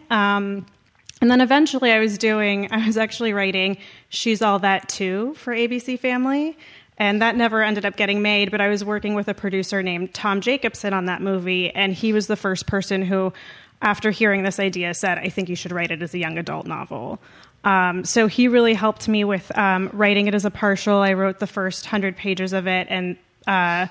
[1.20, 3.78] And then eventually I was doing, I was actually writing
[4.08, 6.56] She's All That Too for ABC Family.
[6.98, 8.50] and that never ended up getting made.
[8.50, 12.12] But I was working with a producer named Tom Jacobson on that movie, and he
[12.12, 13.32] was the first person who,
[13.80, 16.66] after hearing this idea, said, "I think you should write it as a young adult
[16.66, 17.20] novel."
[17.64, 20.98] Um, so he really helped me with um, writing it as a partial.
[20.98, 23.86] I wrote the first hundred pages of it, and uh,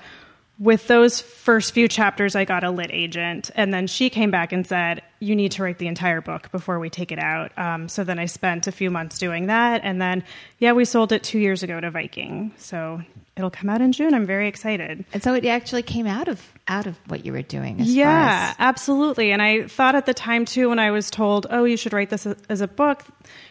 [0.58, 4.52] with those first few chapters, I got a lit agent, and then she came back
[4.52, 7.88] and said, "You need to write the entire book before we take it out." Um,
[7.88, 10.24] so then I spent a few months doing that, and then
[10.58, 12.52] yeah, we sold it two years ago to Viking.
[12.56, 13.00] So
[13.36, 14.14] it'll come out in June.
[14.14, 15.04] I'm very excited.
[15.12, 17.80] And so it actually came out of out of what you were doing.
[17.80, 19.30] As yeah, far as, absolutely.
[19.30, 22.10] And I thought at the time too, when I was told, "Oh, you should write
[22.10, 23.04] this as a book,"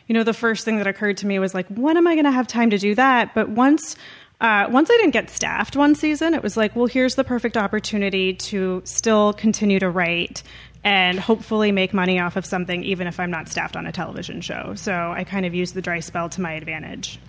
[0.08, 2.26] you know, the first thing that occurred to me was like, "When am I going
[2.26, 3.96] to have time to do that?" But once
[4.40, 7.58] uh, once I didn't get staffed one season, it was like, well, here's the perfect
[7.58, 10.44] opportunity to still continue to write
[10.84, 14.42] and hopefully make money off of something, even if I'm not staffed on a television
[14.42, 14.74] show.
[14.76, 17.20] So I kind of used the dry spell to my advantage.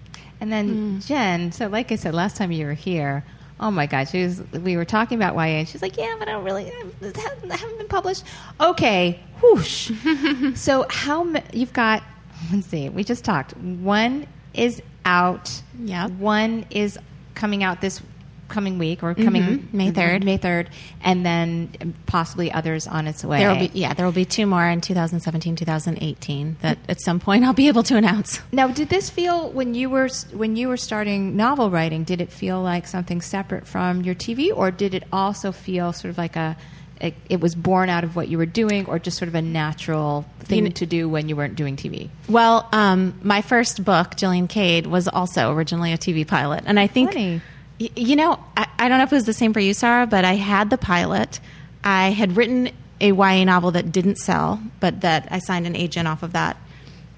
[0.40, 3.24] And then Jen, so like I said, last time you were here,
[3.58, 6.28] oh my God, she was, we were talking about YA, and she's like, yeah, but
[6.28, 6.66] I don't really,
[7.00, 8.24] it hasn't, haven't been published.
[8.60, 9.90] Okay, whoosh.
[10.54, 12.04] so how, you've got,
[12.52, 13.56] let's see, we just talked.
[13.56, 15.62] One is out.
[15.82, 16.10] Yep.
[16.12, 16.98] One is
[17.34, 18.02] coming out this
[18.48, 20.24] coming week or coming Mhm, May 3rd.
[20.24, 20.68] May 3rd,
[21.02, 21.68] and then
[22.06, 23.38] possibly others on its way.
[23.40, 27.20] There will be yeah, there will be two more in 2017, 2018 that at some
[27.20, 28.40] point I'll be able to announce.
[28.50, 32.04] Now, did this feel when you were when you were starting novel writing?
[32.04, 36.10] Did it feel like something separate from your TV, or did it also feel sort
[36.10, 36.56] of like a
[37.00, 39.42] it, it was born out of what you were doing, or just sort of a
[39.42, 42.08] natural thing You kn- to do when you weren't doing TV?
[42.28, 46.86] Well, um, my first book, Jillian Cade, was also originally a TV pilot, and I
[46.86, 49.74] think y- you know I, I don't know if it was the same for you,
[49.74, 51.40] Sara, but I had the pilot.
[51.84, 56.08] I had written a YA novel that didn't sell, but that I signed an agent
[56.08, 56.56] off of that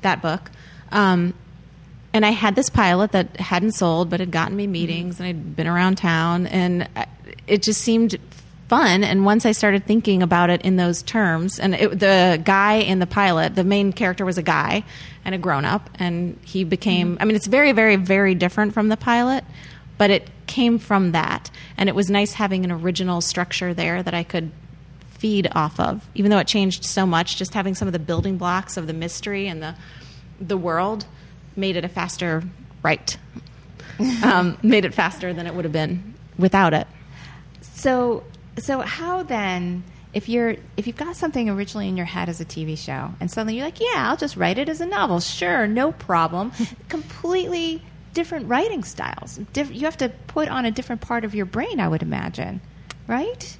[0.02, 0.50] that book.
[0.92, 1.34] Um,
[2.12, 5.54] and I had this pilot that hadn't sold, but had gotten me meetings, and I'd
[5.56, 7.06] been around town, and I-
[7.46, 8.18] it just seemed
[8.70, 9.02] fun.
[9.02, 13.00] And once I started thinking about it in those terms, and it, the guy in
[13.00, 14.84] the pilot, the main character was a guy
[15.24, 17.18] and a grown up, and he became.
[17.20, 19.42] I mean, it's very, very, very different from the pilot,
[19.98, 24.14] but it came from that, and it was nice having an original structure there that
[24.14, 24.52] I could
[25.18, 26.08] feed off of.
[26.14, 28.92] Even though it changed so much, just having some of the building blocks of the
[28.92, 29.74] mystery and the
[30.40, 31.06] the world
[31.56, 32.44] made it a faster
[32.84, 33.18] write.
[34.22, 36.86] um, made it faster than it would have been without it.
[37.60, 38.22] So,
[38.62, 39.84] so how then?
[40.12, 43.30] If you're if you've got something originally in your head as a TV show, and
[43.30, 45.20] suddenly you're like, yeah, I'll just write it as a novel.
[45.20, 46.50] Sure, no problem.
[46.88, 49.38] Completely different writing styles.
[49.52, 52.60] Diff- you have to put on a different part of your brain, I would imagine,
[53.06, 53.56] right?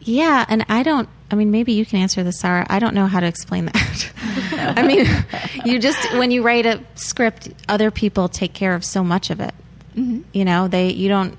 [0.00, 1.08] Yeah, and I don't.
[1.30, 2.66] I mean, maybe you can answer this, Sara.
[2.68, 4.12] I don't know how to explain that.
[4.76, 5.06] I mean,
[5.64, 9.40] you just when you write a script, other people take care of so much of
[9.40, 9.54] it.
[9.96, 10.22] Mm-hmm.
[10.32, 11.36] You know, they you don't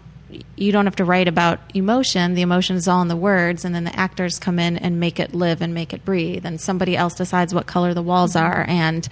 [0.56, 2.34] you don't have to write about emotion.
[2.34, 5.20] The emotion is all in the words, and then the actors come in and make
[5.20, 6.46] it live and make it breathe.
[6.46, 8.46] And somebody else decides what color the walls mm-hmm.
[8.46, 9.08] are, and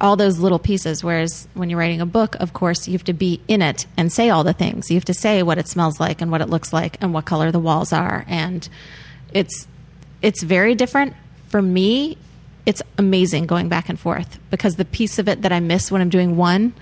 [0.00, 1.02] all those little pieces.
[1.02, 4.12] Whereas when you're writing a book, of course, you have to be in it and
[4.12, 4.90] say all the things.
[4.90, 7.24] You have to say what it smells like and what it looks like and what
[7.24, 8.24] color the walls are.
[8.28, 8.68] And
[9.32, 9.66] it's
[10.22, 11.14] it's very different
[11.48, 12.18] for me.
[12.64, 16.00] It's amazing going back and forth because the piece of it that I miss when
[16.00, 16.72] I'm doing one,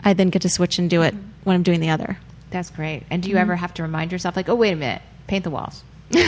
[0.00, 1.28] I then get to switch and do it mm-hmm.
[1.44, 2.18] when I'm doing the other.
[2.54, 3.02] That's great.
[3.10, 3.60] And do you ever mm-hmm.
[3.60, 5.82] have to remind yourself, like, oh, wait a minute, paint the walls?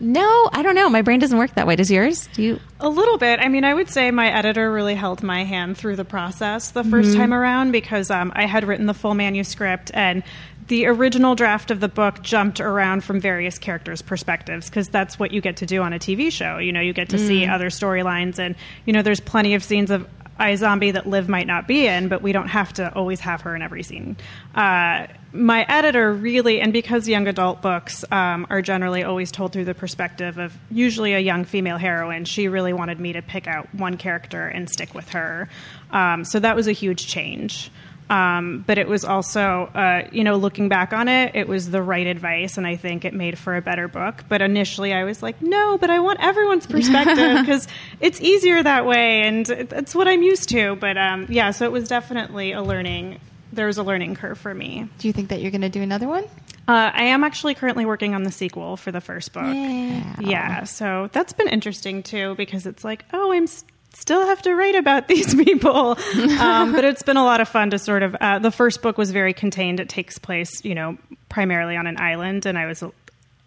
[0.00, 0.90] No, I don't know.
[0.90, 1.76] My brain doesn't work that way.
[1.76, 2.28] Does yours?
[2.32, 2.60] Do you?
[2.80, 3.38] A little bit.
[3.38, 6.82] I mean, I would say my editor really held my hand through the process the
[6.82, 7.16] 1st mm-hmm.
[7.18, 10.24] time around because um, I had written the full manuscript and
[10.66, 15.30] the original draft of the book jumped around from various characters' perspectives because that's what
[15.30, 16.58] you get to do on a TV show.
[16.58, 17.52] You know, you get to see mm.
[17.52, 21.68] other storylines, and you know, there's plenty of scenes of iZombie that Liv might not
[21.68, 24.16] be in, but we don't have to always have her in every scene.
[24.54, 29.64] Uh, my editor really, and because young adult books um, are generally always told through
[29.64, 33.72] the perspective of usually a young female heroine, she really wanted me to pick out
[33.74, 35.48] one character and stick with her.
[35.90, 37.70] Um, so that was a huge change.
[38.10, 41.82] Um, but it was also, uh, you know, looking back on it, it was the
[41.82, 44.24] right advice, and I think it made for a better book.
[44.28, 47.66] But initially, I was like, no, but I want everyone's perspective because
[48.00, 50.76] it's easier that way, and that's what I'm used to.
[50.76, 53.20] But um, yeah, so it was definitely a learning.
[53.52, 54.88] There was a learning curve for me.
[54.98, 56.24] Do you think that you're going to do another one?
[56.66, 59.44] Uh, I am actually currently working on the sequel for the first book.
[59.44, 60.64] Yeah, yeah.
[60.64, 63.46] so that's been interesting too because it's like, oh, I'm
[63.94, 65.96] still have to write about these people,
[66.40, 68.14] um, but it's been a lot of fun to sort of.
[68.20, 72.00] Uh, the first book was very contained; it takes place, you know, primarily on an
[72.00, 72.82] island, and I was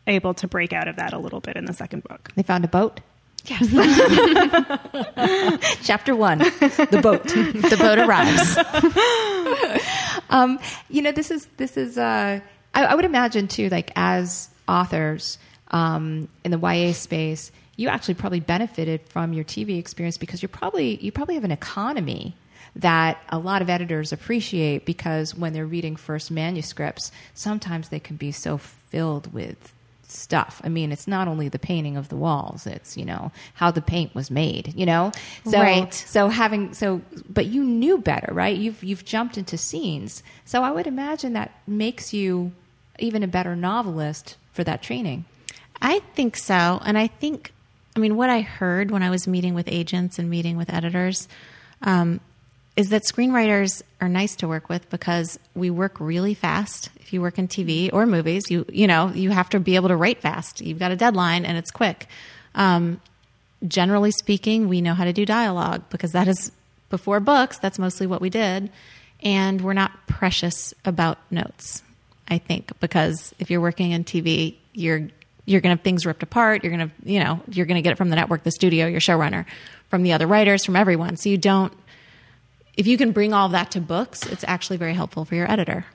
[0.08, 2.32] able to break out of that a little bit in the second book.
[2.36, 3.00] They found a boat?
[3.46, 3.70] Yes.
[5.86, 7.24] Chapter one The boat.
[7.28, 8.58] The boat arrives.
[10.30, 11.98] um, you know, this is this is.
[11.98, 12.40] Uh,
[12.74, 15.38] I, I would imagine too, like as authors
[15.72, 20.50] um, in the YA space, you actually probably benefited from your TV experience because you're
[20.50, 22.36] probably you probably have an economy
[22.76, 28.18] that a lot of editors appreciate because when they're reading first manuscripts, sometimes they can
[28.18, 29.74] be so filled with
[30.10, 30.62] stuff.
[30.64, 33.82] I mean, it's not only the painting of the walls; it's you know how the
[33.82, 34.74] paint was made.
[34.76, 35.12] You know,
[35.46, 35.94] so Right.
[35.94, 38.56] so having so, but you knew better, right?
[38.58, 42.52] You've you've jumped into scenes, so I would imagine that makes you
[43.00, 45.26] even a better novelist for that training.
[45.82, 46.82] I think so.
[46.84, 47.52] And I think,
[47.98, 51.28] I mean, what I heard when I was meeting with agents and meeting with editors
[51.82, 52.20] um,
[52.76, 56.92] is that screenwriters are nice to work with because we work really fast.
[57.00, 59.88] If you work in TV or movies, you you know you have to be able
[59.88, 60.62] to write fast.
[60.62, 62.06] You've got a deadline and it's quick.
[62.54, 63.02] Um,
[63.68, 66.52] generally speaking, we know how to do dialogue because that is
[66.92, 67.58] before books.
[67.58, 68.70] That's mostly what we did,
[69.24, 71.82] and we're not precious about notes.
[72.28, 75.10] I think because if you're working in TV, you're
[75.48, 76.64] you're going to have things ripped apart.
[76.64, 78.86] You're going to you know you're going to get it from the network, the studio,
[78.86, 79.46] your showrunner,
[79.90, 81.18] from the other writers, from everyone.
[81.18, 81.74] So you don't.
[82.76, 85.86] If you can bring all that to books, it's actually very helpful for your editor.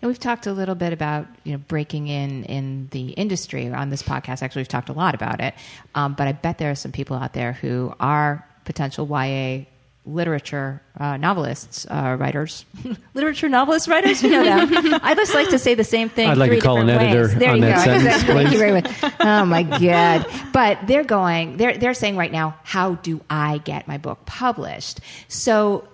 [0.00, 3.90] And we've talked a little bit about you know breaking in in the industry on
[3.90, 4.42] this podcast.
[4.42, 5.54] Actually, we've talked a lot about it,
[5.94, 9.64] um, but I bet there are some people out there who are potential YA
[10.06, 12.64] literature uh, novelists, uh, writers,
[13.14, 14.22] literature novelists, writers.
[14.22, 14.94] You know them.
[15.02, 16.28] I just like to say the same thing.
[16.28, 17.38] I'd like to call an different editor.
[17.38, 17.92] There on you that go.
[17.92, 18.34] sentence, Exactly.
[18.34, 19.14] Thank you very much.
[19.20, 20.26] Oh my god!
[20.52, 21.56] But they're going.
[21.56, 25.00] They're they're saying right now, how do I get my book published?
[25.28, 25.86] So,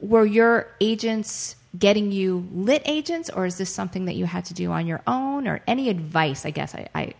[0.00, 4.54] were your agents getting you lit agents, or is this something that you had to
[4.54, 6.46] do on your own, or any advice?
[6.46, 7.14] I guess I, I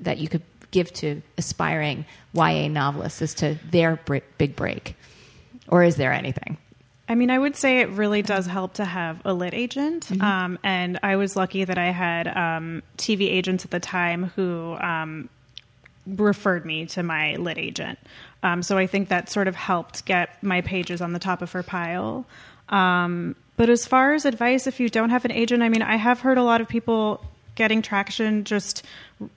[0.00, 2.04] that you could give to aspiring
[2.34, 4.94] YA novelists as to their br- big break,
[5.68, 6.58] or is there anything?
[7.08, 10.10] I mean, I would say it really does help to have a lit agent.
[10.22, 14.76] Um, and I was lucky that I had um, TV agents at the time who
[14.78, 15.30] um,
[16.06, 17.98] referred me to my lit agent.
[18.42, 21.52] Um, so I think that sort of helped get my pages on the top of
[21.52, 22.26] her pile.
[22.68, 25.96] Um, but as far as advice, if you don't have an agent, I mean, I
[25.96, 27.24] have heard a lot of people
[27.58, 28.84] getting traction just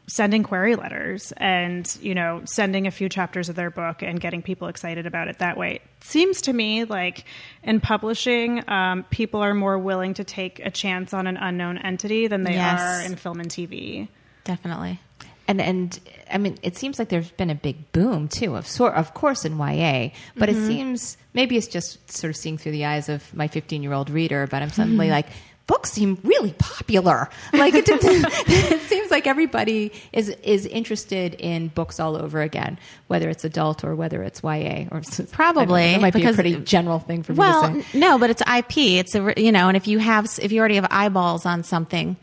[0.07, 4.41] sending query letters and you know sending a few chapters of their book and getting
[4.43, 7.25] people excited about it that way it seems to me like
[7.63, 12.27] in publishing um, people are more willing to take a chance on an unknown entity
[12.27, 12.79] than they Yes.
[12.79, 14.07] are in film and tv
[14.43, 14.99] Definitely.
[15.47, 15.99] And and
[16.31, 19.43] I mean, it seems like there's been a big boom too of sort, of course,
[19.45, 20.09] in YA.
[20.37, 23.83] But it seems maybe it's just sort of seeing through the eyes of my 15
[23.83, 24.47] year old reader.
[24.47, 25.27] But I'm suddenly like,
[25.71, 27.29] books seem really popular.
[27.53, 33.29] Like it, it seems like everybody is is interested in books all over again, whether
[33.29, 35.01] it's adult or whether it's YA or
[35.31, 37.97] Probably, It might be a pretty general thing for me Well, to say.
[37.97, 38.77] no, but it's IP.
[38.99, 42.17] It's a you know, and if you have if you already have eyeballs on something,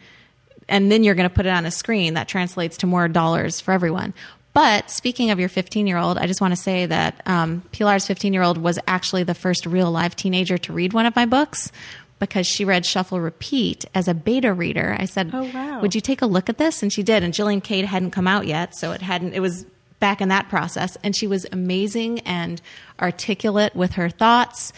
[0.68, 3.62] and then you're going to put it on a screen, that translates to more dollars
[3.62, 4.12] for everyone.
[4.52, 8.06] But speaking of your 15 year old, I just want to say that um, Pilar's
[8.06, 11.24] 15 year old was actually the first real live teenager to read one of my
[11.24, 11.72] books
[12.18, 14.96] because she read Shuffle Repeat as a beta reader.
[14.98, 15.80] I said, Oh, wow.
[15.80, 16.82] Would you take a look at this?
[16.82, 17.22] And she did.
[17.22, 19.64] And Jillian Cade hadn't come out yet, so it hadn't, it was
[20.00, 20.96] back in that process.
[21.02, 22.60] And she was amazing and
[23.00, 24.72] articulate with her thoughts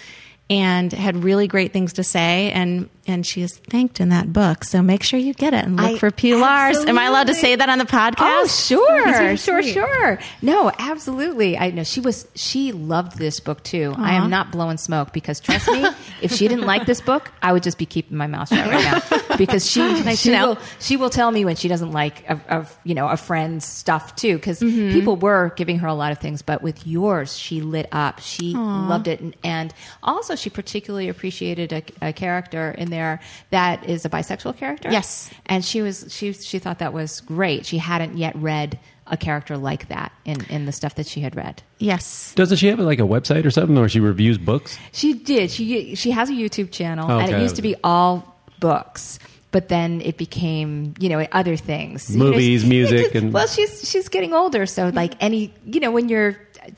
[0.49, 2.51] and had really great things to say.
[2.53, 4.65] And, and she is thanked in that book.
[4.65, 6.79] So make sure you get it and look I for Pilar's.
[6.85, 8.17] Am I allowed to say that on the podcast?
[8.19, 9.73] Oh, sure, sure, sweet.
[9.75, 10.19] sure.
[10.43, 11.59] No, absolutely.
[11.59, 12.27] I know she was.
[12.35, 13.95] She loved this book too.
[13.97, 15.87] I am not blowing smoke because trust me,
[16.23, 18.85] if she didn't like this book, I would just be keeping my mouth shut right
[18.85, 22.41] now because she Nice she will she will tell me when she doesn't like a,
[22.49, 24.93] a you know a friend's stuff too because Mm-hmm.
[24.93, 28.21] people were giving her a lot of things, but with yours, she lit up.
[28.21, 33.21] She loved it, and, and also she particularly appreciated a, a character in there
[33.51, 34.91] that is a bisexual character.
[34.91, 35.31] Yes.
[35.47, 37.67] and she was she she thought that was great.
[37.67, 41.35] She hadn't yet read a character like that in in the stuff that she had
[41.35, 41.63] read.
[41.79, 42.33] Yes.
[42.37, 44.79] Doesn't she have like a website or something, or she reviews books?
[44.93, 45.51] She did.
[45.51, 49.19] She she has a YouTube channel, Oh, and it used to be all books.
[49.53, 53.33] But then it became, you know, other things, You know, Movies, she- music, because- and-
[53.33, 56.37] well, she's she's getting older, so like any, you know, when you're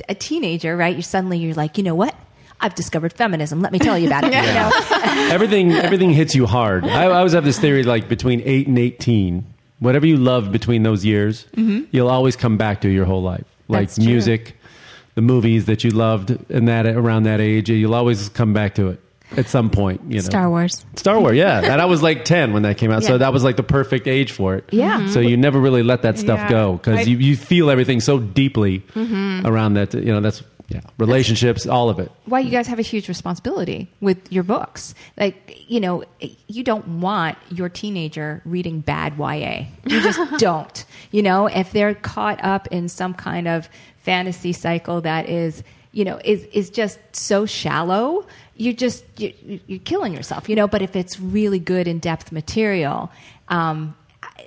[0.08, 0.96] a teenager, right?
[0.96, 2.14] You suddenly you're like, you know what?
[2.62, 3.60] I've discovered feminism.
[3.60, 4.32] Let me tell you about it.
[4.32, 4.70] You know?
[5.32, 6.84] everything everything hits you hard.
[6.86, 9.44] I, I always have this theory like between eight and eighteen,
[9.80, 13.44] whatever you love between those years, you'll always come back to your whole life.
[13.68, 14.06] Like That's true.
[14.06, 14.56] music,
[15.14, 18.88] the movies that you loved and that around that age, you'll always come back to
[18.88, 19.00] it
[19.36, 20.02] at some point.
[20.08, 20.84] You know, Star Wars.
[20.96, 21.60] Star Wars, yeah.
[21.60, 23.02] And I was like 10 when that came out.
[23.02, 24.64] So that was like the perfect age for it.
[24.70, 25.00] Yeah.
[25.00, 25.12] Mhm.
[25.14, 26.50] So you never really let that stuff Yeah.
[26.50, 29.94] go because you, you feel everything so deeply around that.
[29.94, 30.42] You know, that's,
[30.73, 32.11] Yeah, relationships, all of it.
[32.25, 34.95] why you guys have a huge responsibility with your books.
[35.18, 36.05] Like, you know,
[36.49, 39.66] you don't want your teenager reading bad YA.
[39.85, 40.85] You just don't.
[41.11, 43.68] You know, if they're caught up in some kind of
[43.99, 45.62] fantasy cycle that is,
[45.93, 49.35] you know, is is just so shallow, you're just you,
[49.66, 50.49] you're killing yourself.
[50.49, 53.11] You know, but if it's really good in depth material,
[53.49, 53.95] um,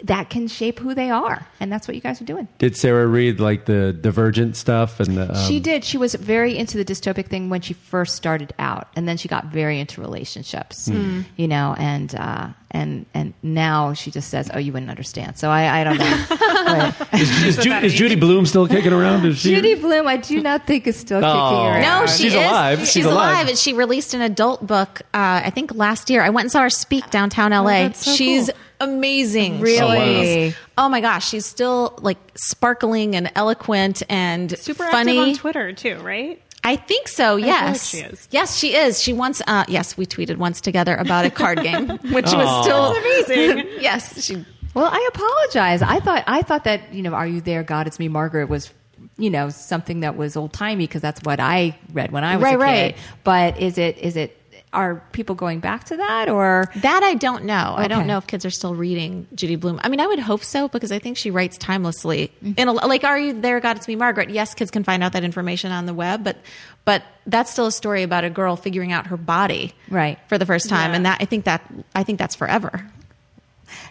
[0.03, 2.47] that can shape who they are, and that's what you guys are doing.
[2.59, 5.29] Did Sarah read like the Divergent stuff and the?
[5.35, 5.83] Um, She did.
[5.83, 9.27] She was very into the dystopic thing when she first started out, and then she
[9.27, 10.87] got very into relationships.
[10.87, 11.21] Hmm.
[11.37, 15.49] You know, and uh, and and now she just says, "Oh, you wouldn't understand." So
[15.49, 16.25] I, I don't know.
[16.65, 19.23] But Is, Ju- is Judy Blume still kicking around?
[19.25, 19.53] Is she?
[19.53, 21.31] Judy Blume, I do not think is still Oh.
[21.49, 21.81] kicking around.
[21.81, 22.39] No, Uh, she she's is.
[22.39, 22.79] alive.
[22.79, 23.17] She's, She's alive.
[23.35, 23.47] alive.
[23.49, 25.01] and she released an adult book.
[25.13, 26.23] Uh, I think last year.
[26.23, 27.83] I went and saw her speak downtown LA.
[27.83, 28.59] that's so she's cool.
[28.79, 29.59] Amazing.
[29.59, 30.23] Really?
[30.49, 35.17] She's- Oh my gosh, she's still like sparkling and eloquent and Super funny.
[35.19, 36.41] active on Twitter too, right?
[36.63, 37.37] I think so.
[37.37, 38.27] feel Yes, like she is.
[38.31, 39.01] yes, she is.
[39.01, 42.37] She once, uh, yes, we tweeted once together about a card game, which Aw.
[42.37, 43.67] was still Amazing.
[43.79, 44.23] yes.
[44.25, 45.81] She Well, I apologize.
[45.81, 47.87] I thought I thought that you know, "Are You There, God?
[47.87, 48.73] It's Me, Margaret" was
[49.17, 52.43] you know something that was old timey because that's what I read when I was
[52.43, 52.63] Right, a kid.
[52.63, 52.97] right.
[53.23, 54.35] But is it is it
[54.75, 57.73] are people going back to that or That I don't know.
[57.77, 59.79] I don't know if kids are still reading Judy Blume.
[59.83, 62.31] I mean, I would hope so because I think she writes timelessly.
[62.43, 62.59] Mm-hmm.
[62.59, 63.59] In a, like, are you there?
[63.59, 64.29] God, it's me, Margaret.
[64.29, 66.37] Yes, kids can find out that information on the web, but
[66.83, 70.19] but that's still a story about a girl figuring out her body Right.
[70.27, 70.95] for the first time, Yeah.
[70.97, 71.61] and that I think that
[71.95, 72.85] I think that's forever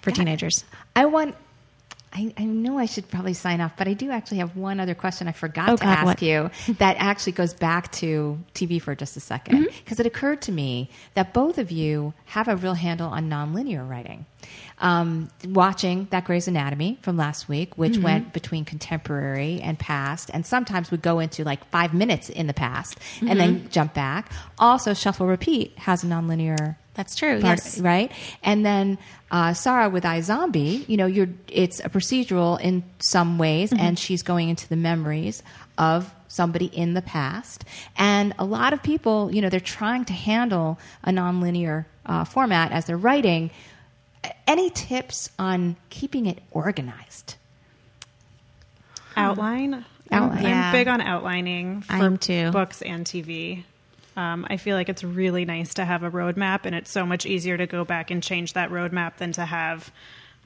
[0.02, 0.64] for teenagers.
[0.94, 1.34] I want.
[2.16, 4.94] I, I know I should probably sign off, but I do actually have one other
[4.94, 6.22] question I forgot Oh, to God, ask what?
[6.22, 9.56] you that actually goes back to TV for just a second.
[9.66, 9.76] Mm-hmm.
[9.84, 13.88] Because it occurred to me that both of you have a real handle on nonlinear
[13.88, 14.26] writing.
[14.78, 18.02] Um, watching that Grey's Anatomy from last week, which Mm-hmm.
[18.02, 22.54] went between contemporary and past, and sometimes would go into like five minutes in the
[22.54, 23.38] past and Mm-hmm.
[23.38, 24.30] then jump back.
[24.58, 27.40] Also, Shuffle Repeat has a nonlinear That's true.
[27.40, 27.80] part- yes.
[27.80, 28.10] right?
[28.42, 28.98] And then
[29.30, 33.80] uh, Sara with iZombie, you know, you're it's a procedural in some ways, Mm-hmm.
[33.84, 35.42] and she's going into the memories
[35.76, 37.64] of somebody in the past.
[37.96, 42.70] And a lot of people, you know, they're trying to handle a nonlinear uh, format
[42.72, 43.50] as they're writing.
[44.46, 47.34] Any tips on keeping it organized?
[49.16, 49.74] Outline.
[49.74, 50.38] I'm- Outline.
[50.38, 50.72] I'm, Yeah.
[50.72, 52.50] big on outlining for I am too.
[52.50, 53.64] books and TV.
[54.16, 57.26] Um, I feel like it's really nice to have a roadmap, and it's so much
[57.26, 59.90] easier to go back and change that roadmap than to have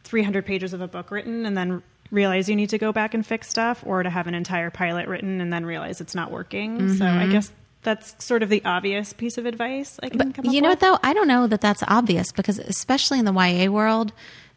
[0.05, 3.27] 300 pages of a book written and then realize you need to go back and
[3.27, 6.97] fix stuff, or to have an entire pilot written and then realize it's not working.
[6.97, 7.53] So I guess
[7.83, 10.71] that's sort of the obvious piece of advice I can But come up you know
[10.71, 10.81] with.
[10.83, 11.09] what though?
[11.09, 14.13] I don't know that that's obvious because especially in the YA world,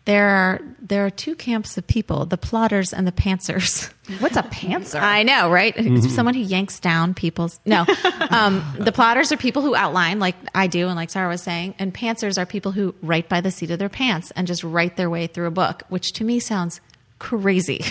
[0.06, 3.91] there are there are two camps of people: the plotters and the pantsers.
[4.20, 4.99] What's a pantser?
[4.99, 5.76] I know, right?
[6.10, 7.60] Someone who yanks down people's.
[7.66, 7.86] No,
[8.30, 11.76] um, the plotters are people who outline, like I do, and like Sarah was saying,
[11.78, 14.97] and pantsers are people who write by the seat of their pants and just write
[14.97, 16.82] their way through a book, which to me sounds
[17.20, 17.86] crazy.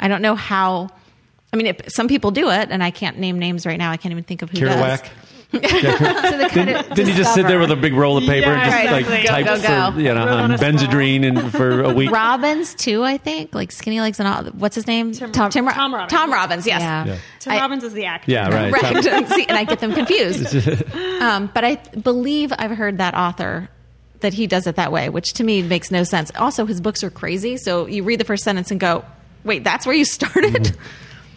[0.00, 0.88] I don't know how.
[1.52, 3.92] I mean, it, some people do it, and I can't name names right now.
[3.92, 4.74] I can't even think of who does.
[4.74, 5.06] Kerouac.
[5.06, 5.10] so
[5.52, 8.54] they kind of Didn't he just sit there with a big roll of paper Yeah,
[8.54, 9.28] and just right, like exactly.
[9.28, 10.72] type Go, go, for you know Wrote on on a scroll.
[10.72, 12.10] Benzedrine and for a week?
[12.10, 14.44] Robbins too, I think, like Skinny Legs and all.
[14.52, 15.12] What's his name?
[15.12, 16.10] Tim- Ro- Tom Robbins.
[16.10, 16.66] Tom Robbins.
[16.66, 16.80] Yes.
[16.80, 17.04] Yeah.
[17.04, 17.16] Yeah.
[17.40, 18.30] Tim I- Robbins is the actor.
[18.30, 18.72] Yeah, right.
[18.72, 19.28] Right.
[19.28, 20.54] See, and I get them confused.
[21.20, 23.68] um, but I believe I've heard that author
[24.20, 26.30] that he does it that way, which to me makes no sense.
[26.36, 27.56] Also, his books are crazy.
[27.56, 29.04] So you read the first sentence and go,
[29.44, 30.76] "Wait, that's where you started."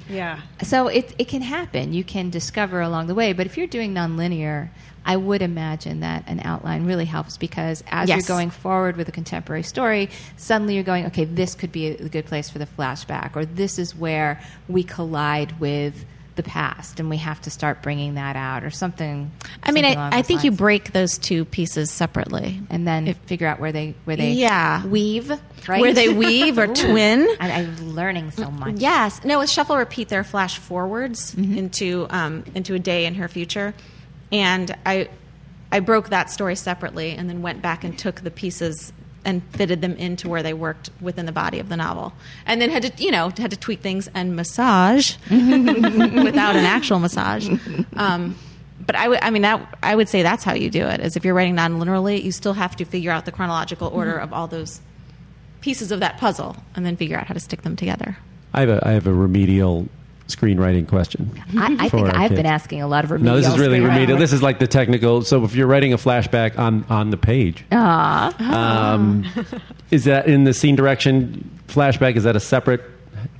[0.09, 0.41] Yeah.
[0.63, 1.93] So it it can happen.
[1.93, 3.33] You can discover along the way.
[3.33, 4.69] But if you're doing nonlinear,
[5.05, 8.17] I would imagine that an outline really helps because as Yes.
[8.17, 12.09] you're going forward with a contemporary story, suddenly you're going, okay, this could be a
[12.09, 17.09] good place for the flashback, or this is where we collide with the past, and
[17.09, 19.31] we have to start bringing that out, or something.
[19.63, 22.61] I mean, something I, I think you break those two pieces separately.
[22.69, 24.85] and then figure out where they where they Yeah.
[24.85, 25.29] weave
[25.67, 27.27] right Where they weave or twin.
[27.39, 28.75] I, I'm learning so much.
[28.77, 29.23] Yes.
[29.23, 31.57] No, with shuffle repeat, there are flash forwards Mm-hmm.
[31.57, 33.73] into um, into a day in her future,
[34.31, 35.09] and I
[35.71, 38.93] I broke that story separately and then went back and took the pieces
[39.25, 42.13] and fitted them into where they worked within the body of the novel,
[42.45, 46.99] and then had to you know had to tweak things and massage without an actual
[46.99, 47.49] massage.
[47.95, 48.35] Um,
[48.85, 50.99] but I would, I mean, that I would say that's how you do it.
[50.99, 54.23] Is if you're writing non-linearly, you still have to figure out the chronological order Mm-hmm.
[54.23, 54.81] of all those
[55.61, 58.17] pieces of that puzzle, and then figure out how to stick them together.
[58.53, 59.87] I have a I have a remedial
[60.27, 61.29] screenwriting question.
[61.57, 62.39] I, I think I've kids.
[62.39, 63.35] been asking a lot of remedial.
[63.35, 64.17] No, this is really remedial.
[64.17, 65.21] This is like the technical.
[65.21, 69.25] So if you're writing a flashback on on the page, um,
[69.91, 72.15] is that in the scene direction flashback?
[72.15, 72.81] Is that a separate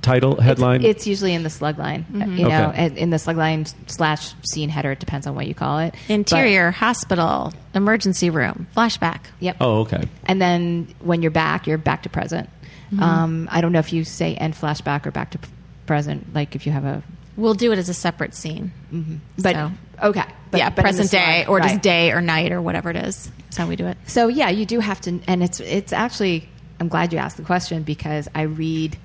[0.02, 0.82] title headline?
[0.84, 2.86] It's, it's usually in the slug line, uh, you know, Okay.
[2.86, 4.92] in- in the slug line slash scene header.
[4.92, 5.94] It depends on what you call it.
[6.08, 9.20] Interior, hospital, emergency room, flashback.
[9.40, 9.56] Yep.
[9.60, 10.04] oh, okay.
[10.26, 12.48] And then when you're back, you're back to present.
[12.92, 13.02] Mm-hmm.
[13.02, 15.48] Um, I don't know if you say end flashback or back to p-
[15.86, 16.34] present.
[16.34, 17.02] Like if you have a,
[17.36, 18.72] We'll do it as a separate scene.
[18.92, 19.16] Mm-hmm.
[19.42, 19.72] but So-
[20.02, 21.68] okay, but, yeah, but present day slide, or right.
[21.70, 23.30] just day or night or whatever it is.
[23.44, 23.98] That's how we do it.
[24.06, 26.48] So yeah, you do have to, and it's it's actually.
[26.78, 28.98] I'm glad you asked the question because I read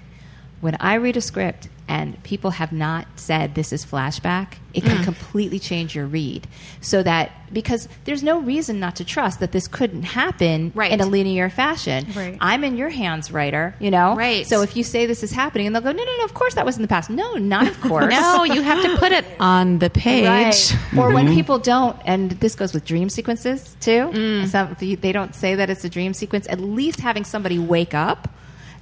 [0.59, 4.87] when I read a script and people have not said this is flashback, it Mm.
[4.95, 6.47] can completely change your read.
[6.79, 10.89] So that because there's no reason not to trust that this couldn't happen Right.
[10.89, 12.07] in a linear fashion.
[12.15, 12.37] Right.
[12.39, 13.75] I'm in your hands, writer.
[13.79, 14.47] You know, Right.
[14.47, 16.53] So if you say this is happening, and they'll go, no, no, no, of course
[16.53, 17.09] that was in the past.
[17.09, 18.13] No, not of course.
[18.13, 20.25] No, you have to put it on the page.
[20.25, 20.77] Right.
[20.97, 21.13] Or Mm-hmm.
[21.13, 24.09] when people don't, and this goes with dream sequences too.
[24.13, 24.47] Mm.
[24.47, 26.47] Some, they don't say that it's a dream sequence.
[26.49, 28.29] At least having somebody wake up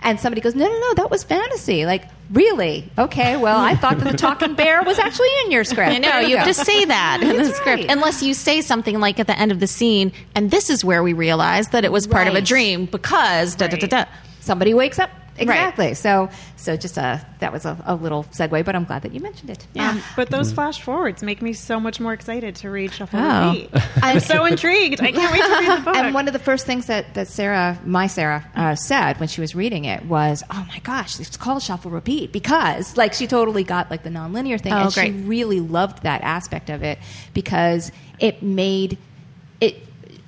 [0.04, 1.86] and somebody goes, no, no, no, that was fantasy.
[1.88, 2.90] Like, really?
[2.98, 5.92] Okay, well, I thought that the talking bear was actually in your script.
[5.92, 9.00] I know you have to say that in the That's script, unless you say something
[9.00, 11.92] like at the end of the scene, and this is where we realize that it
[11.92, 14.06] was part of a dream because da da da da.
[14.40, 15.10] somebody wakes up.
[15.42, 15.94] Exactly.
[15.94, 19.20] So, so just a that was a, a little segue, but I'm glad that you
[19.20, 19.66] mentioned it.
[19.74, 19.92] Yeah.
[19.92, 23.54] Um, but those flash forwards make me so much more excited to read Shuffle Oh.
[23.54, 23.70] Repeat.
[24.04, 25.02] I'm so intrigued.
[25.02, 25.96] I can't wait to read the book.
[25.96, 29.42] And one of the first things that, that Sarah, my Sarah, uh, said when she
[29.42, 33.64] was reading it was, "Oh my gosh, it's called Shuffle Repeat," because like she totally
[33.64, 35.06] got like the nonlinear thing, Oh, and great.
[35.08, 37.00] she really loved that aspect of it
[37.34, 38.98] because it made
[39.62, 39.78] it.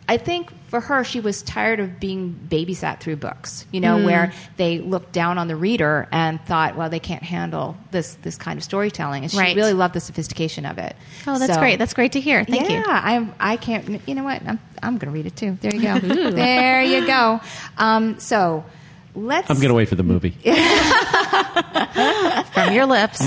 [0.07, 3.83] I think for her, she was tired of being babysat through books, you Mm.
[3.83, 8.15] know, where they looked down on the reader and thought, well, they can't handle this
[8.23, 9.53] this kind of storytelling, and she Right.
[9.55, 10.95] really loved the sophistication of it.
[11.27, 11.77] Oh, that's So- great.
[11.77, 12.45] That's great to hear.
[12.45, 12.83] Thank yeah, you.
[12.87, 13.33] Yeah, I'm.
[13.39, 14.01] I can't.
[14.07, 14.41] You know what?
[14.47, 14.59] I'm.
[14.81, 15.57] I'm going to read it too.
[15.61, 15.99] There you go.
[16.31, 17.41] there you go.
[17.77, 18.63] Um, so
[19.13, 19.49] let's.
[19.49, 20.37] I'm going to wait for the movie.
[22.71, 23.19] From your lips.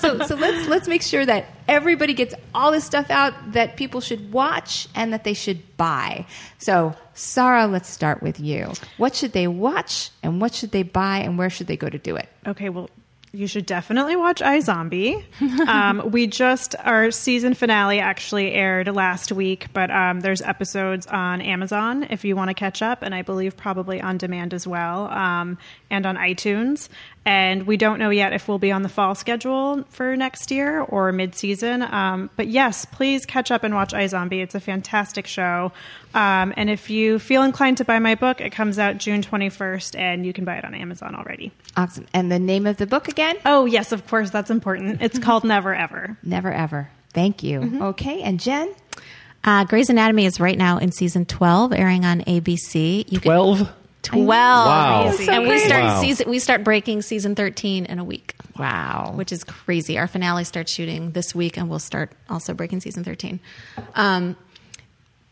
[0.00, 4.00] So so let's let's make sure that everybody gets all this stuff out that people
[4.00, 6.26] should watch and that they should buy.
[6.58, 8.72] So Sara, let's start with you.
[8.96, 11.98] What should they watch and what should they buy and where should they go to
[11.98, 12.28] do it?
[12.46, 12.90] Okay, well,
[13.32, 15.24] you should definitely watch iZombie.
[15.68, 21.40] um, we just our season finale actually aired last week, but um, there's episodes on
[21.40, 25.08] Amazon if you want to catch up, and I believe probably on demand as well,
[25.08, 25.58] um,
[25.90, 26.88] and on iTunes.
[27.26, 30.80] And we don't know yet if we'll be on the fall schedule for next year
[30.80, 31.80] or mid-season.
[31.82, 34.42] Um, but yes, please catch up and watch iZombie.
[34.42, 35.72] It's a fantastic show.
[36.12, 39.98] Um, and if you feel inclined to buy my book, it comes out June 21st,
[39.98, 41.50] and you can buy it on Amazon already.
[41.78, 42.06] Awesome.
[42.12, 43.36] And the name of the book again?
[43.46, 45.00] Oh, yes, of course, that's important.
[45.00, 46.18] It's called Never Ever.
[46.22, 46.90] Never ever.
[47.14, 47.78] Thank you.
[47.80, 48.68] Okay, and Jen.
[49.42, 53.10] Uh, Grey's Anatomy is right now in season 12, airing on ABC.
[53.10, 53.66] You can-
[54.04, 54.24] 12?
[54.24, 54.26] 12.
[54.26, 55.10] Wow.
[55.12, 56.00] So and we start Wow.
[56.00, 58.34] season we start breaking season 13 in a week.
[58.58, 59.12] Wow.
[59.16, 59.98] Which is crazy.
[59.98, 63.40] Our finale starts shooting this week and we'll start also breaking season 13.
[63.94, 64.36] Um,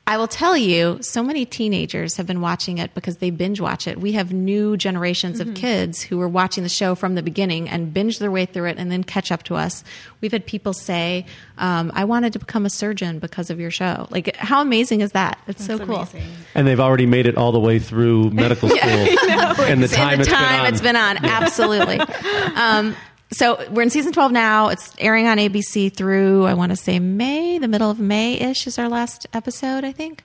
[0.05, 3.87] I will tell you, so many teenagers have been watching it because they binge watch
[3.87, 4.01] it.
[4.01, 7.95] We have new generations of kids who are watching the show from the beginning and
[7.95, 9.85] binge their way through it and then catch up to us.
[10.21, 11.25] We've had people say,
[11.57, 14.09] um, I wanted to become a surgeon because of your show.
[14.11, 15.39] Like, how amazing is that?
[15.47, 16.09] It's so cool.
[16.57, 18.81] And they've already made it all the way through medical school.
[18.83, 20.67] and the time, in the it's, time been on.
[20.67, 21.25] it's been on.
[21.25, 22.01] Absolutely.
[22.57, 22.97] um,
[23.33, 24.69] so we're in season 12 now.
[24.69, 28.67] It's airing on ABC through, I want to say May, the middle of May ish
[28.67, 30.25] is our last episode, I think.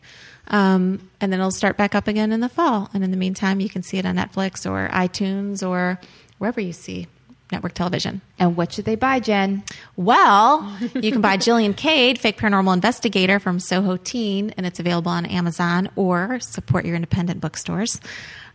[0.50, 2.90] Um, and then it'll start back up again in the fall.
[2.94, 6.00] And in the meantime, you can see it on Netflix or iTunes or
[6.38, 7.08] wherever you see
[7.52, 8.22] network television.
[8.40, 9.64] And what should they buy, Jen?
[9.96, 15.12] Well, you can buy Jillian Cade, Fake Paranormal Investigator from Soho Teen, and it's available
[15.12, 18.00] on Amazon or support your independent bookstores.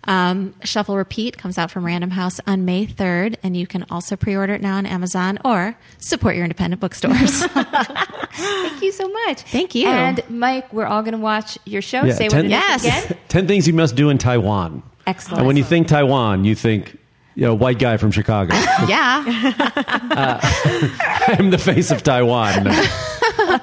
[0.05, 4.17] Um, Shuffle Repeat comes out from Random House on May 3rd, and you can also
[4.17, 7.45] pre order it now on Amazon or support your independent bookstores.
[7.47, 9.43] Thank you so much.
[9.43, 9.87] Thank you.
[9.89, 12.05] And Mike, we're all going to watch your show.
[12.05, 13.05] Yeah, Say ten- what it is Yes.
[13.05, 13.19] again.
[13.29, 14.83] 10 things you must do in Taiwan.
[15.07, 15.39] Excellent.
[15.39, 16.97] And when you think Taiwan, you think,
[17.35, 18.55] you know, white guy from Chicago.
[18.89, 19.23] yeah.
[21.39, 22.67] I'm the face of Taiwan.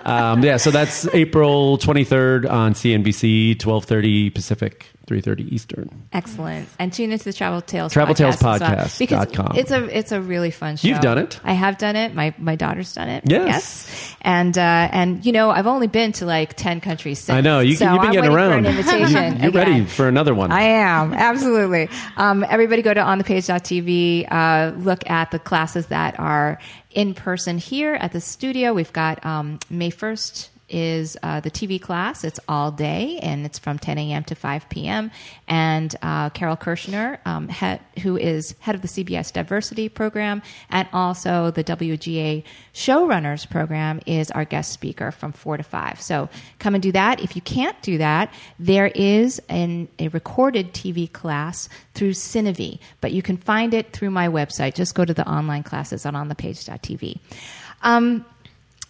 [0.05, 5.89] um, yeah, so that's April 23rd on CNBC, 12:30 Pacific, 3:30 Eastern.
[6.13, 6.69] Excellent.
[6.77, 9.57] And tune into the Travel Tales Travel Tales podcast well, because dot com.
[9.57, 10.87] it's a it's a really fun show.
[10.87, 11.39] You've done it.
[11.43, 12.13] I have done it.
[12.13, 13.23] My my daughter's done it.
[13.25, 14.15] Yes.
[14.21, 17.19] And uh, and you know I've only been to like ten countries.
[17.19, 18.65] Since, I know you, so you've been getting around.
[18.65, 19.39] Invitation.
[19.41, 20.51] You're ready for another one.
[20.51, 21.89] I am absolutely.
[22.15, 24.31] Um, everybody, go to onthepage.tv.
[24.31, 26.59] Uh, look at the classes that are
[26.91, 28.73] in person here at the studio.
[28.73, 32.23] We've got um, May first is uh, the TV class.
[32.23, 34.23] It's all day and it's from 10 a.m.
[34.25, 35.11] to 5 p.m.
[35.47, 40.87] And uh, Carole Kirschner, um, head, who is head of the CBS Diversity Program and
[40.93, 42.43] also the WGA
[42.73, 46.01] Showrunners Program, is our guest speaker from 4 to 5.
[46.01, 47.21] So come and do that.
[47.21, 53.11] If you can't do that, there is an, a recorded TV class through Cinevi, but
[53.11, 54.75] you can find it through my website.
[54.75, 57.19] Just go to the online classes on onthepage.tv.
[57.81, 58.25] Um,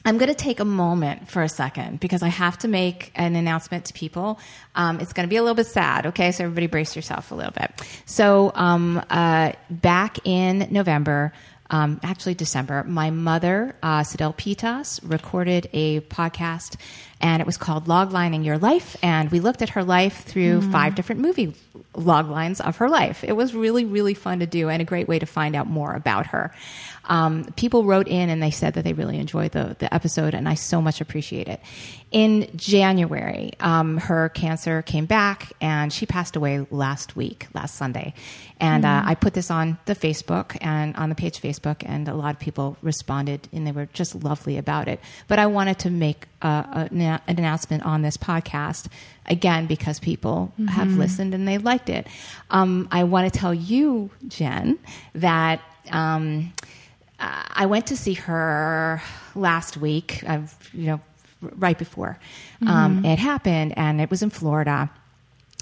[0.06, 3.36] I'm going to take a moment for a second because I have to make an
[3.36, 4.39] announcement to people.
[4.76, 6.32] Um, it's going to be a little bit sad, okay?
[6.32, 7.72] So everybody brace yourself a little bit.
[8.06, 11.34] So um, uh, back in November,
[11.70, 16.78] um, actually December, my mother, uh, Sidel Pitas, recorded a podcast,
[17.22, 18.96] and it was called Loglining Your Life.
[19.04, 21.54] And we looked at her life through five different movie
[21.96, 23.24] log lines of her life.
[23.24, 25.94] It was really, really fun to do and a great way to find out more
[25.94, 26.54] about her.
[27.10, 30.48] Um, people wrote in and they said that they really enjoyed the, the episode, and
[30.48, 31.60] I so much appreciate it.
[32.12, 38.14] In January, um, her cancer came back, and she passed away last week, last Sunday.
[38.60, 42.14] And uh, I put this on the Facebook and on the page Facebook, and a
[42.14, 45.00] lot of people responded, and they were just lovely about it.
[45.28, 48.88] But I wanted to make uh, an an announcement on this podcast
[49.26, 52.07] again because people have listened and they liked it.
[52.49, 54.80] Um, I want to tell you, Jen,
[55.16, 55.62] that.
[55.91, 56.53] Um,
[57.22, 59.01] I went to see her
[59.36, 60.39] last week, uh,
[60.72, 61.01] you know,
[61.41, 62.18] right before
[62.66, 64.89] um, it happened, and it was in Florida.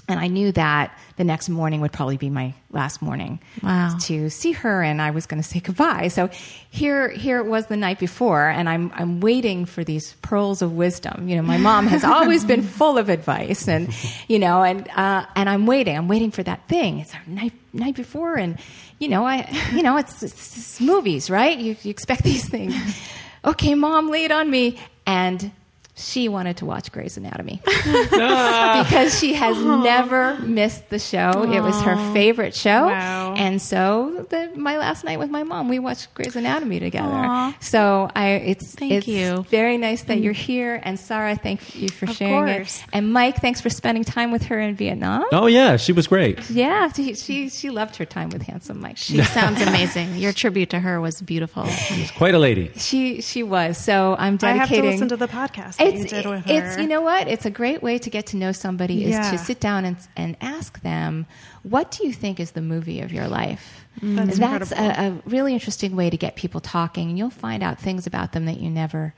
[0.08, 3.96] And I knew that the next morning would probably be my last morning Wow.
[4.02, 6.08] to see her, and I was going to say goodbye.
[6.08, 6.30] So
[6.70, 10.72] here, here it was the night before, and I'm I'm waiting for these pearls of
[10.72, 11.28] wisdom.
[11.28, 13.94] You know, my mom has always been full of advice, and
[14.28, 15.96] you know, and uh, and I'm waiting.
[15.96, 17.00] I'm waiting for that thing.
[17.00, 18.58] It's our night night before, and
[18.98, 21.56] you know, I you know, it's, it's, it's movies, right?
[21.58, 22.74] You, you expect these things.
[23.44, 25.52] Okay, mom, lay it on me, and
[25.98, 31.42] she wanted to watch Grey's Anatomy because she has never missed the show.
[31.52, 33.17] It was her favorite show, Wow.
[33.38, 37.08] And so the, my last night with my mom, we watched Grey's Anatomy together.
[37.08, 37.56] Aw.
[37.60, 39.46] So I, it's Thank it's you.
[39.48, 40.24] very nice that mm.
[40.24, 42.82] you're here, and Sara, thank you for Of sharing course.
[42.82, 45.24] it, and Mike, thanks for spending time with her in Vietnam.
[45.30, 46.50] Oh yeah, she was great.
[46.50, 48.96] Yeah, she, she she loved her time with handsome Mike.
[48.96, 50.16] She sounds amazing.
[50.16, 51.64] Your tribute to her was beautiful.
[51.66, 52.72] She's quite a lady.
[52.76, 53.78] She she was.
[53.78, 54.82] So I'm I have dedicating.
[54.82, 56.52] to listen to the podcast that you did with her.
[56.52, 57.28] it's you know what?
[57.28, 60.36] It's a great way to get to know somebody is to sit down and and
[60.40, 61.26] ask them,
[61.62, 63.84] what do you think is the movie of your life?
[64.02, 64.38] That's
[64.70, 68.06] That's a, a really interesting way to get people talking, and you'll find out things
[68.06, 69.14] about them that you never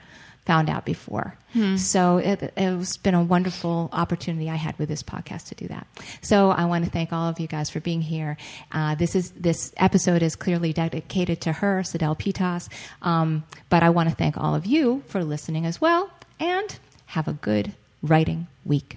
[0.46, 1.36] found out before.
[1.76, 5.86] So it, it's been a wonderful opportunity I had with this podcast to do that.
[6.22, 8.36] So I want to thank all of you guys for being here.
[8.72, 12.68] Uh, this is this episode is clearly dedicated to her, Sidel Pitas,
[13.02, 17.28] um, but I want to thank all of you for listening as well, and have
[17.28, 18.96] a good writing week.